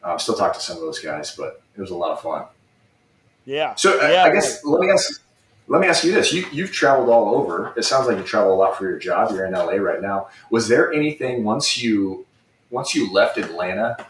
[0.04, 2.44] Um, still talk to some of those guys, but it was a lot of fun.
[3.46, 3.74] Yeah.
[3.74, 5.22] So uh, yeah, I guess let me ask
[5.68, 7.72] let me ask you this: you, you've traveled all over.
[7.76, 9.30] It sounds like you travel a lot for your job.
[9.30, 10.28] You're in LA right now.
[10.50, 12.26] Was there anything once you
[12.70, 14.06] once you left Atlanta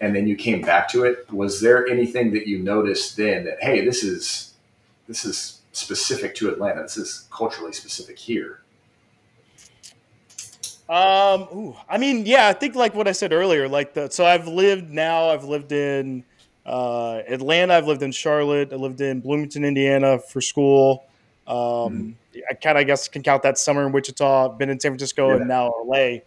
[0.00, 1.30] and then you came back to it?
[1.32, 4.54] Was there anything that you noticed then that hey, this is
[5.06, 6.82] this is specific to Atlanta.
[6.82, 8.60] This is culturally specific here.
[10.88, 14.24] Um, ooh, I mean, yeah, I think like what I said earlier, like the so
[14.24, 15.28] I've lived now.
[15.28, 16.24] I've lived in
[16.64, 17.74] uh, Atlanta.
[17.74, 18.72] I've lived in Charlotte.
[18.72, 21.04] I lived in Bloomington, Indiana for school.
[21.46, 22.14] Um, mm
[22.48, 24.50] I kind of, guess, can count that summer in Wichita.
[24.50, 25.36] Been in San Francisco yeah.
[25.36, 26.18] and now LA.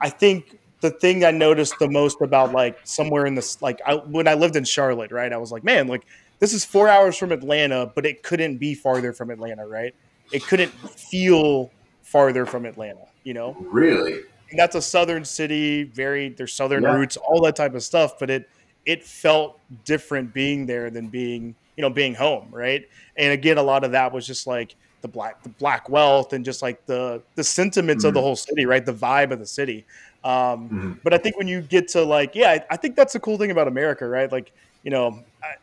[0.00, 3.94] I think the thing I noticed the most about like somewhere in this, like I,
[3.94, 5.32] when I lived in Charlotte, right?
[5.32, 6.04] I was like, man, like
[6.42, 9.94] this is four hours from Atlanta, but it couldn't be farther from Atlanta, right?
[10.32, 11.70] It couldn't feel
[12.02, 13.56] farther from Atlanta, you know?
[13.60, 14.22] Really?
[14.50, 16.96] And that's a southern city, very there's southern yeah.
[16.96, 18.50] roots, all that type of stuff, but it
[18.84, 23.62] it felt different being there than being you know being home right and again a
[23.62, 27.22] lot of that was just like the black the black wealth and just like the
[27.36, 28.08] the sentiments mm-hmm.
[28.08, 28.26] of the mm-hmm.
[28.26, 29.86] whole city right the vibe of the city
[30.24, 30.32] um,
[30.68, 30.92] mm-hmm.
[31.04, 33.38] but i think when you get to like yeah I, I, think that's the cool
[33.38, 34.52] thing about america right like
[34.82, 35.54] you know I,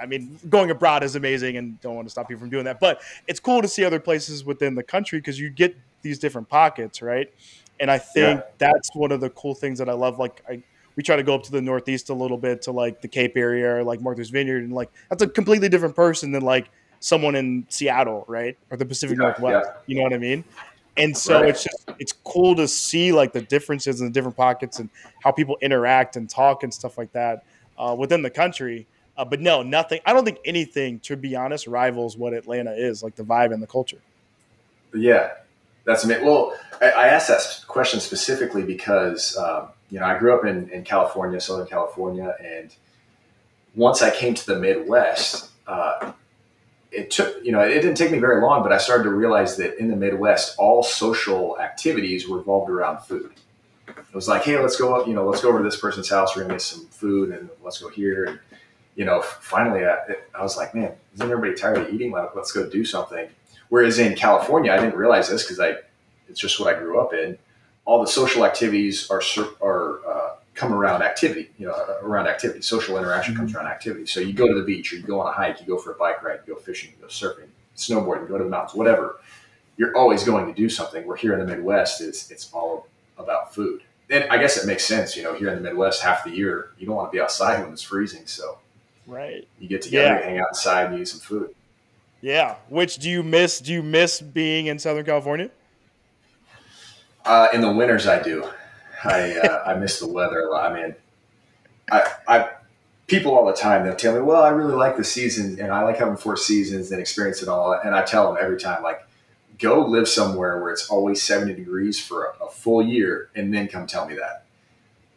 [0.00, 2.80] I mean going abroad is amazing and don't want to stop you from doing that
[2.80, 6.48] but it's cool to see other places within the country because you get these different
[6.48, 7.32] pockets right
[7.80, 8.46] and i think yeah.
[8.58, 10.62] that's one of the cool things that i love like i
[10.96, 13.36] we try to go up to the northeast a little bit to like the Cape
[13.36, 17.34] area or like Martha's Vineyard, and like that's a completely different person than like someone
[17.34, 19.68] in Seattle, right, or the Pacific yeah, Northwest.
[19.68, 19.80] Yeah.
[19.86, 20.44] You know what I mean?
[20.96, 21.48] And so right.
[21.48, 24.90] it's just it's cool to see like the differences in the different pockets and
[25.22, 27.44] how people interact and talk and stuff like that
[27.78, 28.86] uh, within the country.
[29.16, 30.00] Uh, but no, nothing.
[30.06, 33.62] I don't think anything, to be honest, rivals what Atlanta is like the vibe and
[33.62, 33.98] the culture.
[34.94, 35.32] Yeah,
[35.84, 36.24] that's amazing.
[36.24, 40.70] Well, I, I asked that question specifically because um, you know, I grew up in,
[40.70, 42.74] in California, Southern California, and
[43.74, 46.12] once I came to the Midwest, uh,
[46.90, 49.58] it took, you know, it didn't take me very long, but I started to realize
[49.58, 53.32] that in the Midwest, all social activities revolved around food.
[53.86, 56.08] It was like, hey, let's go up, you know, let's go over to this person's
[56.08, 56.34] house.
[56.34, 58.24] We're gonna get some food, and let's go here.
[58.24, 58.38] And
[58.94, 59.98] you know, finally, I,
[60.34, 62.12] I was like, man, isn't everybody tired of eating?
[62.12, 63.28] Let's go do something.
[63.68, 65.76] Whereas in California, I didn't realize this because I,
[66.28, 67.38] it's just what I grew up in
[67.84, 69.22] all the social activities are
[69.62, 71.50] are uh, come around activity.
[71.58, 72.62] You know, around activity.
[72.62, 73.42] Social interaction mm-hmm.
[73.42, 74.06] comes around activity.
[74.06, 75.92] So you go to the beach, or you go on a hike, you go for
[75.92, 79.20] a bike ride, you go fishing, you go surfing, snowboarding, go to the mountains, whatever.
[79.76, 81.06] you're always going to do something.
[81.06, 82.86] We're here in the Midwest, it's it's all
[83.18, 83.82] about food.
[84.10, 86.70] And I guess it makes sense, you know, here in the Midwest, half the year
[86.78, 88.58] you don't want to be outside when it's freezing, so
[89.06, 90.24] right, you get together, yeah.
[90.24, 91.54] hang out inside, and eat some food.
[92.20, 92.54] Yeah.
[92.68, 93.58] Which do you miss?
[93.58, 95.50] Do you miss being in Southern California?
[97.24, 98.48] Uh, in the winters, I do.
[99.04, 100.70] I uh, I miss the weather a lot.
[100.70, 100.94] I mean,
[101.90, 102.48] I I
[103.12, 105.82] people all the time they'll tell me, well, I really like the season and I
[105.82, 107.78] like having four seasons and experience it all.
[107.84, 109.06] And I tell them every time, like,
[109.58, 113.68] go live somewhere where it's always 70 degrees for a, a full year and then
[113.68, 114.46] come tell me that.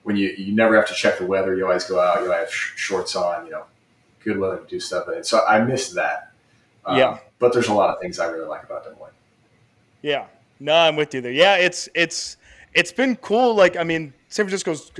[0.03, 2.51] When you, you never have to check the weather, you always go out, you have
[2.51, 3.63] sh- shorts on, you know,
[4.25, 5.07] good weather to do stuff.
[5.07, 6.33] And so I miss that.
[6.85, 7.19] Um, yeah.
[7.39, 9.11] But there's a lot of things I really like about Des Moines.
[10.01, 10.25] Yeah.
[10.59, 11.31] No, I'm with you there.
[11.31, 11.55] Yeah.
[11.55, 12.37] It's, it's,
[12.73, 13.55] it's been cool.
[13.55, 14.91] Like, I mean, San Francisco's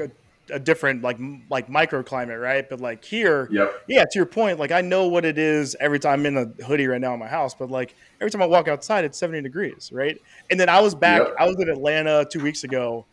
[0.52, 1.18] a different like
[1.50, 2.68] like microclimate, right?
[2.70, 3.84] But like here, yep.
[3.88, 6.64] yeah, to your point, like I know what it is every time I'm in a
[6.64, 9.42] hoodie right now in my house, but like every time I walk outside, it's 70
[9.42, 10.22] degrees, right?
[10.50, 11.36] And then I was back, yep.
[11.40, 13.06] I was in Atlanta two weeks ago,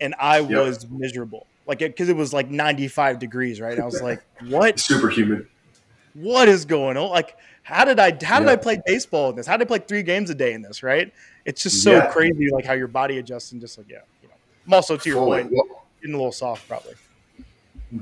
[0.00, 0.50] and I yep.
[0.50, 3.78] was miserable, like because it, it, was like 95 degrees, right?
[3.78, 4.80] I was like, what?
[4.80, 5.46] Super humid.
[6.14, 7.10] What is going on?
[7.10, 9.46] Like, how did I how did I play baseball in this?
[9.46, 10.82] How did I play three games a day in this?
[10.82, 11.12] Right?
[11.44, 12.10] It's just so yeah.
[12.10, 14.34] crazy, like how your body adjusts and just like yeah, you know.
[14.66, 15.42] I'm also to your Fully.
[15.42, 15.54] point.
[16.00, 16.94] Getting a little soft, probably.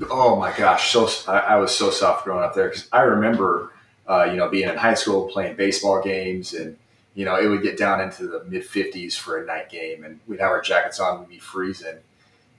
[0.09, 3.73] Oh my gosh, so I, I was so soft growing up there because I remember,
[4.07, 6.77] uh, you know, being in high school playing baseball games, and
[7.15, 10.19] you know, it would get down into the mid fifties for a night game, and
[10.27, 11.97] we'd have our jackets on, we'd be freezing,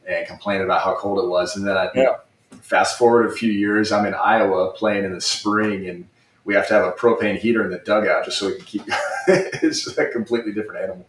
[0.07, 2.17] and complain about how cold it was, and then I'd yeah.
[2.63, 6.07] Fast forward a few years, I'm in Iowa playing in the spring, and
[6.45, 8.83] we have to have a propane heater in the dugout just so we can keep.
[9.29, 11.07] it's a completely different animal.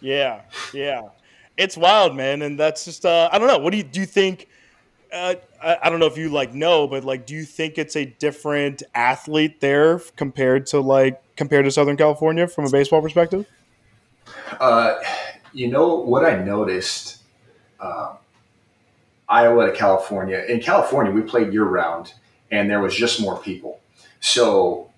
[0.00, 1.08] Yeah, yeah
[1.56, 3.58] it's wild, man, and that's just uh, I don't know.
[3.58, 4.00] What do you do?
[4.00, 4.48] You think?
[5.12, 7.94] Uh, I, I, don't know if you like know, but like, do you think it's
[7.94, 13.46] a different athlete there compared to like compared to Southern California from a baseball perspective?
[14.58, 14.96] Uh,
[15.52, 17.22] you know what I noticed.
[17.78, 18.16] Um,
[19.28, 20.44] Iowa to California.
[20.48, 22.14] In California, we played year round,
[22.50, 23.80] and there was just more people.
[24.20, 24.90] So,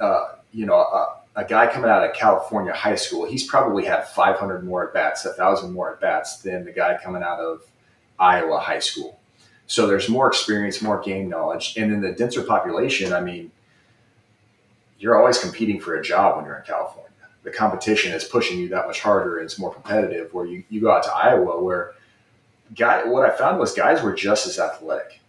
[0.00, 4.08] uh, you know, uh, a guy coming out of California high school, he's probably had
[4.08, 7.62] 500 more at bats, a 1,000 more at bats than the guy coming out of
[8.18, 9.20] Iowa high school.
[9.68, 11.76] So there's more experience, more game knowledge.
[11.76, 13.52] And in the denser population, I mean,
[14.98, 17.04] you're always competing for a job when you're in California.
[17.44, 20.34] The competition is pushing you that much harder and it's more competitive.
[20.34, 21.92] Where you, you go out to Iowa, where
[22.74, 25.20] guy, what I found was guys were just as athletic.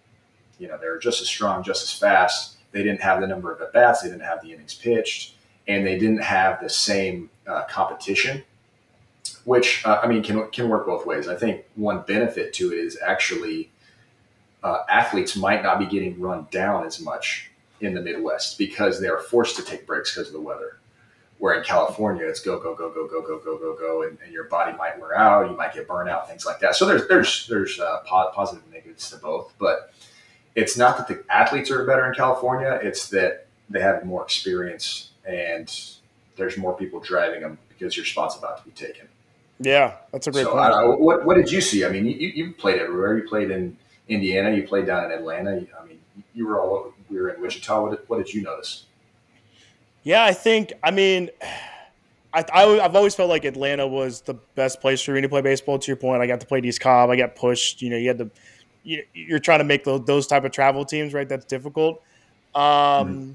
[0.57, 2.57] You know, they were just as strong, just as fast.
[2.71, 5.35] They didn't have the number of at bats, they didn't have the innings pitched
[5.69, 8.43] and they didn't have the same uh, competition,
[9.45, 11.29] which uh, I mean can can work both ways.
[11.29, 13.71] I think one benefit to it is actually
[14.63, 19.07] uh, athletes might not be getting run down as much in the Midwest because they
[19.07, 20.78] are forced to take breaks because of the weather.
[21.39, 24.31] Where in California, it's go go go go go go go go go, and, and
[24.31, 26.75] your body might wear out, you might get burnout, things like that.
[26.75, 29.93] So there's there's there's uh, positive and negatives to both, but
[30.55, 35.11] it's not that the athletes are better in California; it's that they have more experience
[35.25, 35.95] and
[36.35, 39.07] there's more people driving them because your spot's about to be taken.
[39.59, 40.99] Yeah, that's a great so, point.
[40.99, 41.85] what, what did you see?
[41.85, 43.17] I mean, you, you played everywhere.
[43.17, 44.55] You played in Indiana.
[44.55, 45.65] You played down in Atlanta.
[45.79, 45.99] I mean,
[46.33, 46.89] you were all over.
[47.09, 47.81] We were in Wichita.
[47.81, 48.85] What did, what did you notice?
[50.03, 50.73] Yeah, I think.
[50.83, 51.29] I mean,
[52.33, 55.41] I, I have always felt like Atlanta was the best place for me to play
[55.41, 55.79] baseball.
[55.79, 57.09] To your point, I got to play East Cobb.
[57.09, 57.81] I got pushed.
[57.81, 58.31] You know, you had to.
[58.83, 61.27] You, you're trying to make those, those type of travel teams, right?
[61.27, 62.01] That's difficult.
[62.55, 63.31] Um, mm-hmm.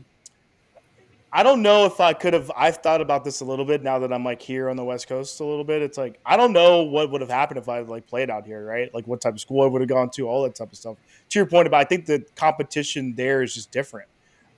[1.37, 2.50] I don't know if I could have.
[2.57, 5.09] I've thought about this a little bit now that I'm like here on the West
[5.09, 5.83] Coast a little bit.
[5.83, 8.64] It's like I don't know what would have happened if I like played out here,
[8.64, 8.94] right?
[8.94, 10.96] Like what type of school I would have gone to, all that type of stuff.
[11.31, 14.09] To your point about, I think the competition there is just different.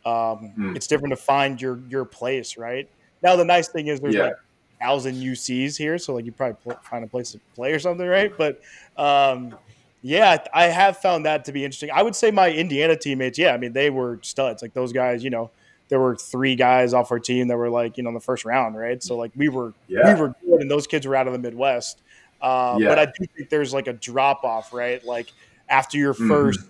[0.07, 0.77] Um, mm.
[0.77, 2.89] It's different to find your your place, right?
[3.23, 4.23] Now the nice thing is there's yeah.
[4.23, 4.37] like
[4.81, 8.33] thousand UCs here, so like you probably find a place to play or something, right?
[8.39, 8.61] But
[8.97, 9.57] um,
[10.03, 11.91] yeah, I have found that to be interesting.
[11.93, 14.63] I would say my Indiana teammates, yeah, I mean they were studs.
[14.63, 15.51] Like those guys, you know
[15.89, 18.45] there were three guys off our team that were like you know in the first
[18.45, 19.03] round, right?
[19.03, 20.15] So like we were yeah.
[20.15, 22.01] we were good, and those kids were out of the Midwest.
[22.41, 22.89] Uh, yeah.
[22.89, 25.05] But I do think there's like a drop off, right?
[25.05, 25.33] Like
[25.69, 26.69] after your 1st mm-hmm.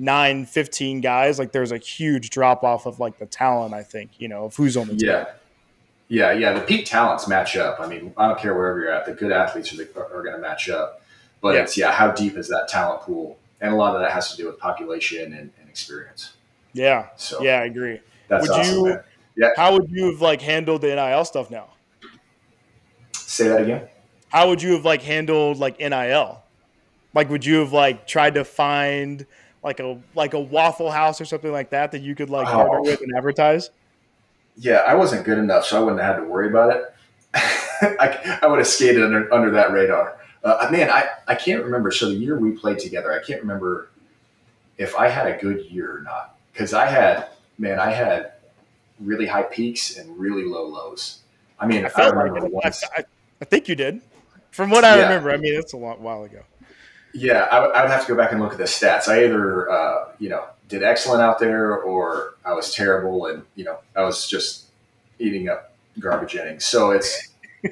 [0.00, 3.74] Nine, 15 guys, like there's a huge drop off of like the talent.
[3.74, 5.08] I think you know of who's on the team.
[5.08, 5.26] Yeah.
[6.08, 6.52] Yeah, yeah.
[6.54, 7.78] The peak talents match up.
[7.78, 9.06] I mean, I don't care wherever you're at.
[9.06, 11.02] The good athletes are, are going to match up.
[11.40, 11.62] But yeah.
[11.62, 13.38] it's yeah, how deep is that talent pool?
[13.60, 16.32] And a lot of that has to do with population and, and experience.
[16.72, 17.10] Yeah.
[17.14, 18.00] So yeah, I agree.
[18.26, 18.84] That's would awesome, you?
[18.86, 19.02] Man.
[19.36, 19.50] Yeah.
[19.56, 21.68] How would you have like handled the NIL stuff now?
[23.12, 23.88] Say that again.
[24.30, 26.42] How would you have like handled like NIL?
[27.14, 29.26] Like, would you have like tried to find
[29.62, 32.78] like a like a Waffle House or something like that that you could like partner
[32.78, 32.82] oh.
[32.82, 33.70] with and advertise?
[34.56, 36.94] Yeah, I wasn't good enough, so I wouldn't have had to worry about it.
[37.34, 40.18] I, I would have skated under, under that radar.
[40.42, 41.90] Uh, man, I, I can't remember.
[41.90, 43.90] So the year we played together, I can't remember
[44.76, 46.36] if I had a good year or not.
[46.52, 48.32] Because I had, man, I had
[48.98, 51.20] really high peaks and really low lows.
[51.58, 52.84] I mean, I, I remember like once.
[52.96, 53.04] I,
[53.40, 54.00] I, think you did.
[54.50, 55.02] From what I yeah.
[55.04, 56.42] remember, I mean, it's a long while ago.
[57.12, 59.08] Yeah, I, w- I would have to go back and look at the stats.
[59.08, 63.64] I either, uh, you know, did excellent out there or I was terrible and, you
[63.64, 64.66] know, I was just
[65.18, 66.64] eating up garbage innings.
[66.64, 67.28] So it's,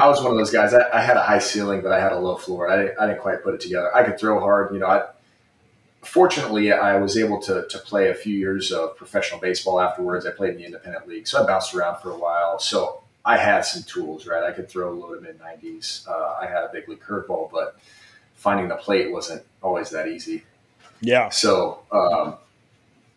[0.00, 0.74] I was one of those guys.
[0.74, 2.70] I, I, had a high ceiling, but I had a low floor.
[2.70, 3.94] I didn't, I didn't quite put it together.
[3.96, 4.72] I could throw hard.
[4.74, 5.06] You know, I,
[6.04, 10.26] fortunately, I was able to, to play a few years of professional baseball afterwards.
[10.26, 12.58] I played in the independent league, so I bounced around for a while.
[12.58, 14.44] So I had some tools, right?
[14.44, 16.06] I could throw a low to mid 90s.
[16.06, 17.76] Uh, I had a big league curveball, but
[18.36, 20.44] finding the plate wasn't always that easy.
[21.00, 21.30] Yeah.
[21.30, 22.36] So um,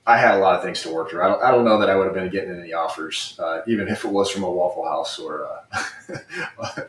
[0.06, 1.22] I had a lot of things to work through.
[1.22, 3.88] I don't, I don't know that I would have been getting any offers, uh, even
[3.88, 6.16] if it was from a Waffle House or uh,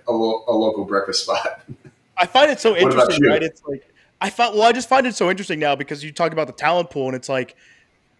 [0.08, 1.60] a, lo- a, local breakfast spot.
[2.16, 3.42] I find it so interesting, right?
[3.42, 6.32] It's like I find well, I just find it so interesting now because you talk
[6.32, 7.56] about the talent pool, and it's like,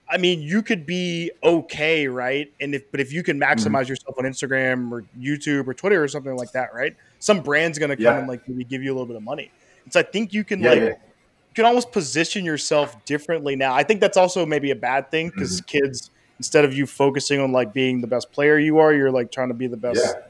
[0.09, 2.53] I mean, you could be okay, right?
[2.61, 3.91] And if but if you can maximize mm-hmm.
[3.91, 6.97] yourself on Instagram or YouTube or Twitter or something like that, right?
[7.19, 8.19] Some brand's gonna come yeah.
[8.19, 9.51] and like maybe give you a little bit of money.
[9.89, 10.81] So I think you can yeah, like.
[10.81, 10.93] Yeah
[11.51, 13.75] you can almost position yourself differently now.
[13.75, 15.85] I think that's also maybe a bad thing because mm-hmm.
[15.85, 19.33] kids, instead of you focusing on like being the best player you are, you're like
[19.33, 20.23] trying to be the best yeah.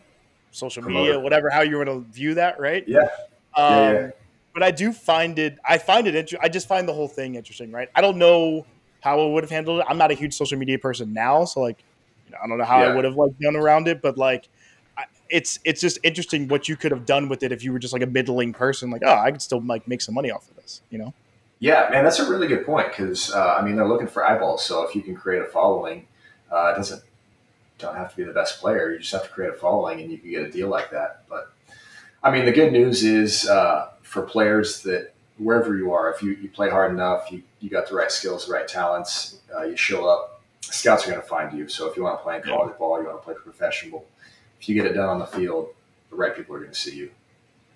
[0.51, 2.85] social media, whatever, how you want to view that, right?
[2.89, 3.09] Yeah.
[3.55, 4.13] Um.
[4.53, 6.41] But I do find it, I find it interesting.
[6.43, 7.89] I just find the whole thing interesting, right?
[7.95, 8.67] I don't know
[9.01, 9.87] how I would have handled it.
[9.89, 11.45] I'm not a huge social media person now.
[11.45, 11.85] So like,
[12.27, 14.49] you know, I don't know how I would have like done around it, but like,
[15.29, 17.93] it's it's just interesting what you could have done with it if you were just
[17.93, 18.91] like a middling person.
[18.91, 21.15] Like, oh, I could still like make some money off of this, you know?
[21.59, 24.65] Yeah, man, that's a really good point because uh, I mean they're looking for eyeballs.
[24.65, 26.07] So if you can create a following,
[26.51, 27.03] uh, it doesn't
[27.79, 28.93] don't have to be the best player.
[28.93, 31.25] You just have to create a following, and you can get a deal like that.
[31.29, 31.53] But
[32.23, 36.33] I mean, the good news is uh, for players that wherever you are, if you,
[36.33, 39.77] you play hard enough, you, you got the right skills, the right talents, uh, you
[39.77, 41.67] show up, scouts are going to find you.
[41.67, 44.05] So if you want to play in college ball, you want to play professional,
[44.61, 45.71] if you get it done on the field,
[46.11, 47.11] the right people are going to see you.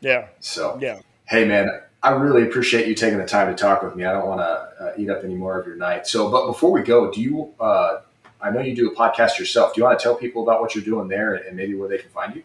[0.01, 0.26] Yeah.
[0.41, 1.01] So, yeah.
[1.26, 1.70] Hey, man,
[2.03, 4.05] I really appreciate you taking the time to talk with me.
[4.05, 6.07] I don't want to uh, eat up any more of your night.
[6.07, 8.01] So, but before we go, do you, uh,
[8.41, 9.74] I know you do a podcast yourself.
[9.74, 11.97] Do you want to tell people about what you're doing there and maybe where they
[11.97, 12.43] can find you?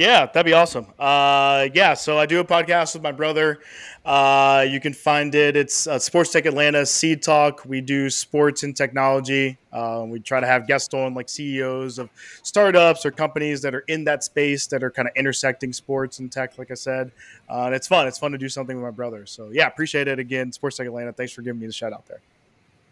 [0.00, 0.86] Yeah, that'd be awesome.
[0.98, 3.60] Uh, yeah, so I do a podcast with my brother.
[4.02, 5.56] Uh, you can find it.
[5.56, 7.66] It's uh, Sports Tech Atlanta Seed Talk.
[7.66, 9.58] We do sports and technology.
[9.70, 12.08] Uh, we try to have guests on like CEOs of
[12.42, 16.32] startups or companies that are in that space that are kind of intersecting sports and
[16.32, 16.56] tech.
[16.56, 17.12] Like I said,
[17.50, 18.06] uh, and it's fun.
[18.08, 19.26] It's fun to do something with my brother.
[19.26, 20.50] So yeah, appreciate it again.
[20.50, 21.12] Sports Tech Atlanta.
[21.12, 22.22] Thanks for giving me the shout out there.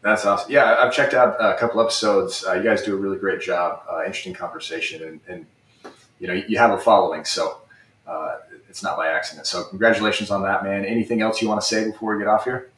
[0.03, 0.53] That's awesome.
[0.53, 2.45] Yeah, I've checked out a couple episodes.
[2.47, 3.81] Uh, you guys do a really great job.
[4.05, 5.47] interesting conversation and, and
[6.19, 7.59] you know you have a following, so
[8.07, 8.37] uh,
[8.69, 9.47] it's not by accident.
[9.47, 10.85] So congratulations on that, man.
[10.85, 12.71] Anything else you want to say before we get off here?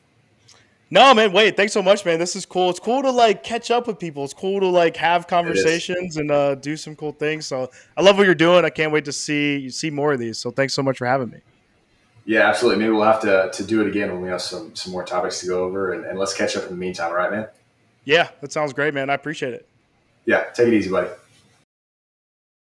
[0.93, 1.33] No, man.
[1.33, 2.19] Wade, thanks so much, man.
[2.19, 2.69] This is cool.
[2.69, 4.25] It's cool to like catch up with people.
[4.25, 7.47] It's cool to like have conversations and uh, do some cool things.
[7.47, 8.65] So I love what you're doing.
[8.65, 10.39] I can't wait to see you see more of these.
[10.39, 11.39] So thanks so much for having me.
[12.25, 12.83] Yeah, absolutely.
[12.83, 15.41] Maybe we'll have to, to do it again when we have some some more topics
[15.41, 17.11] to go over, and, and let's catch up in the meantime.
[17.11, 17.47] All right, man.
[18.05, 19.11] Yeah, that sounds great, man.
[19.11, 19.69] I appreciate it.
[20.27, 21.09] Yeah, take it easy, buddy.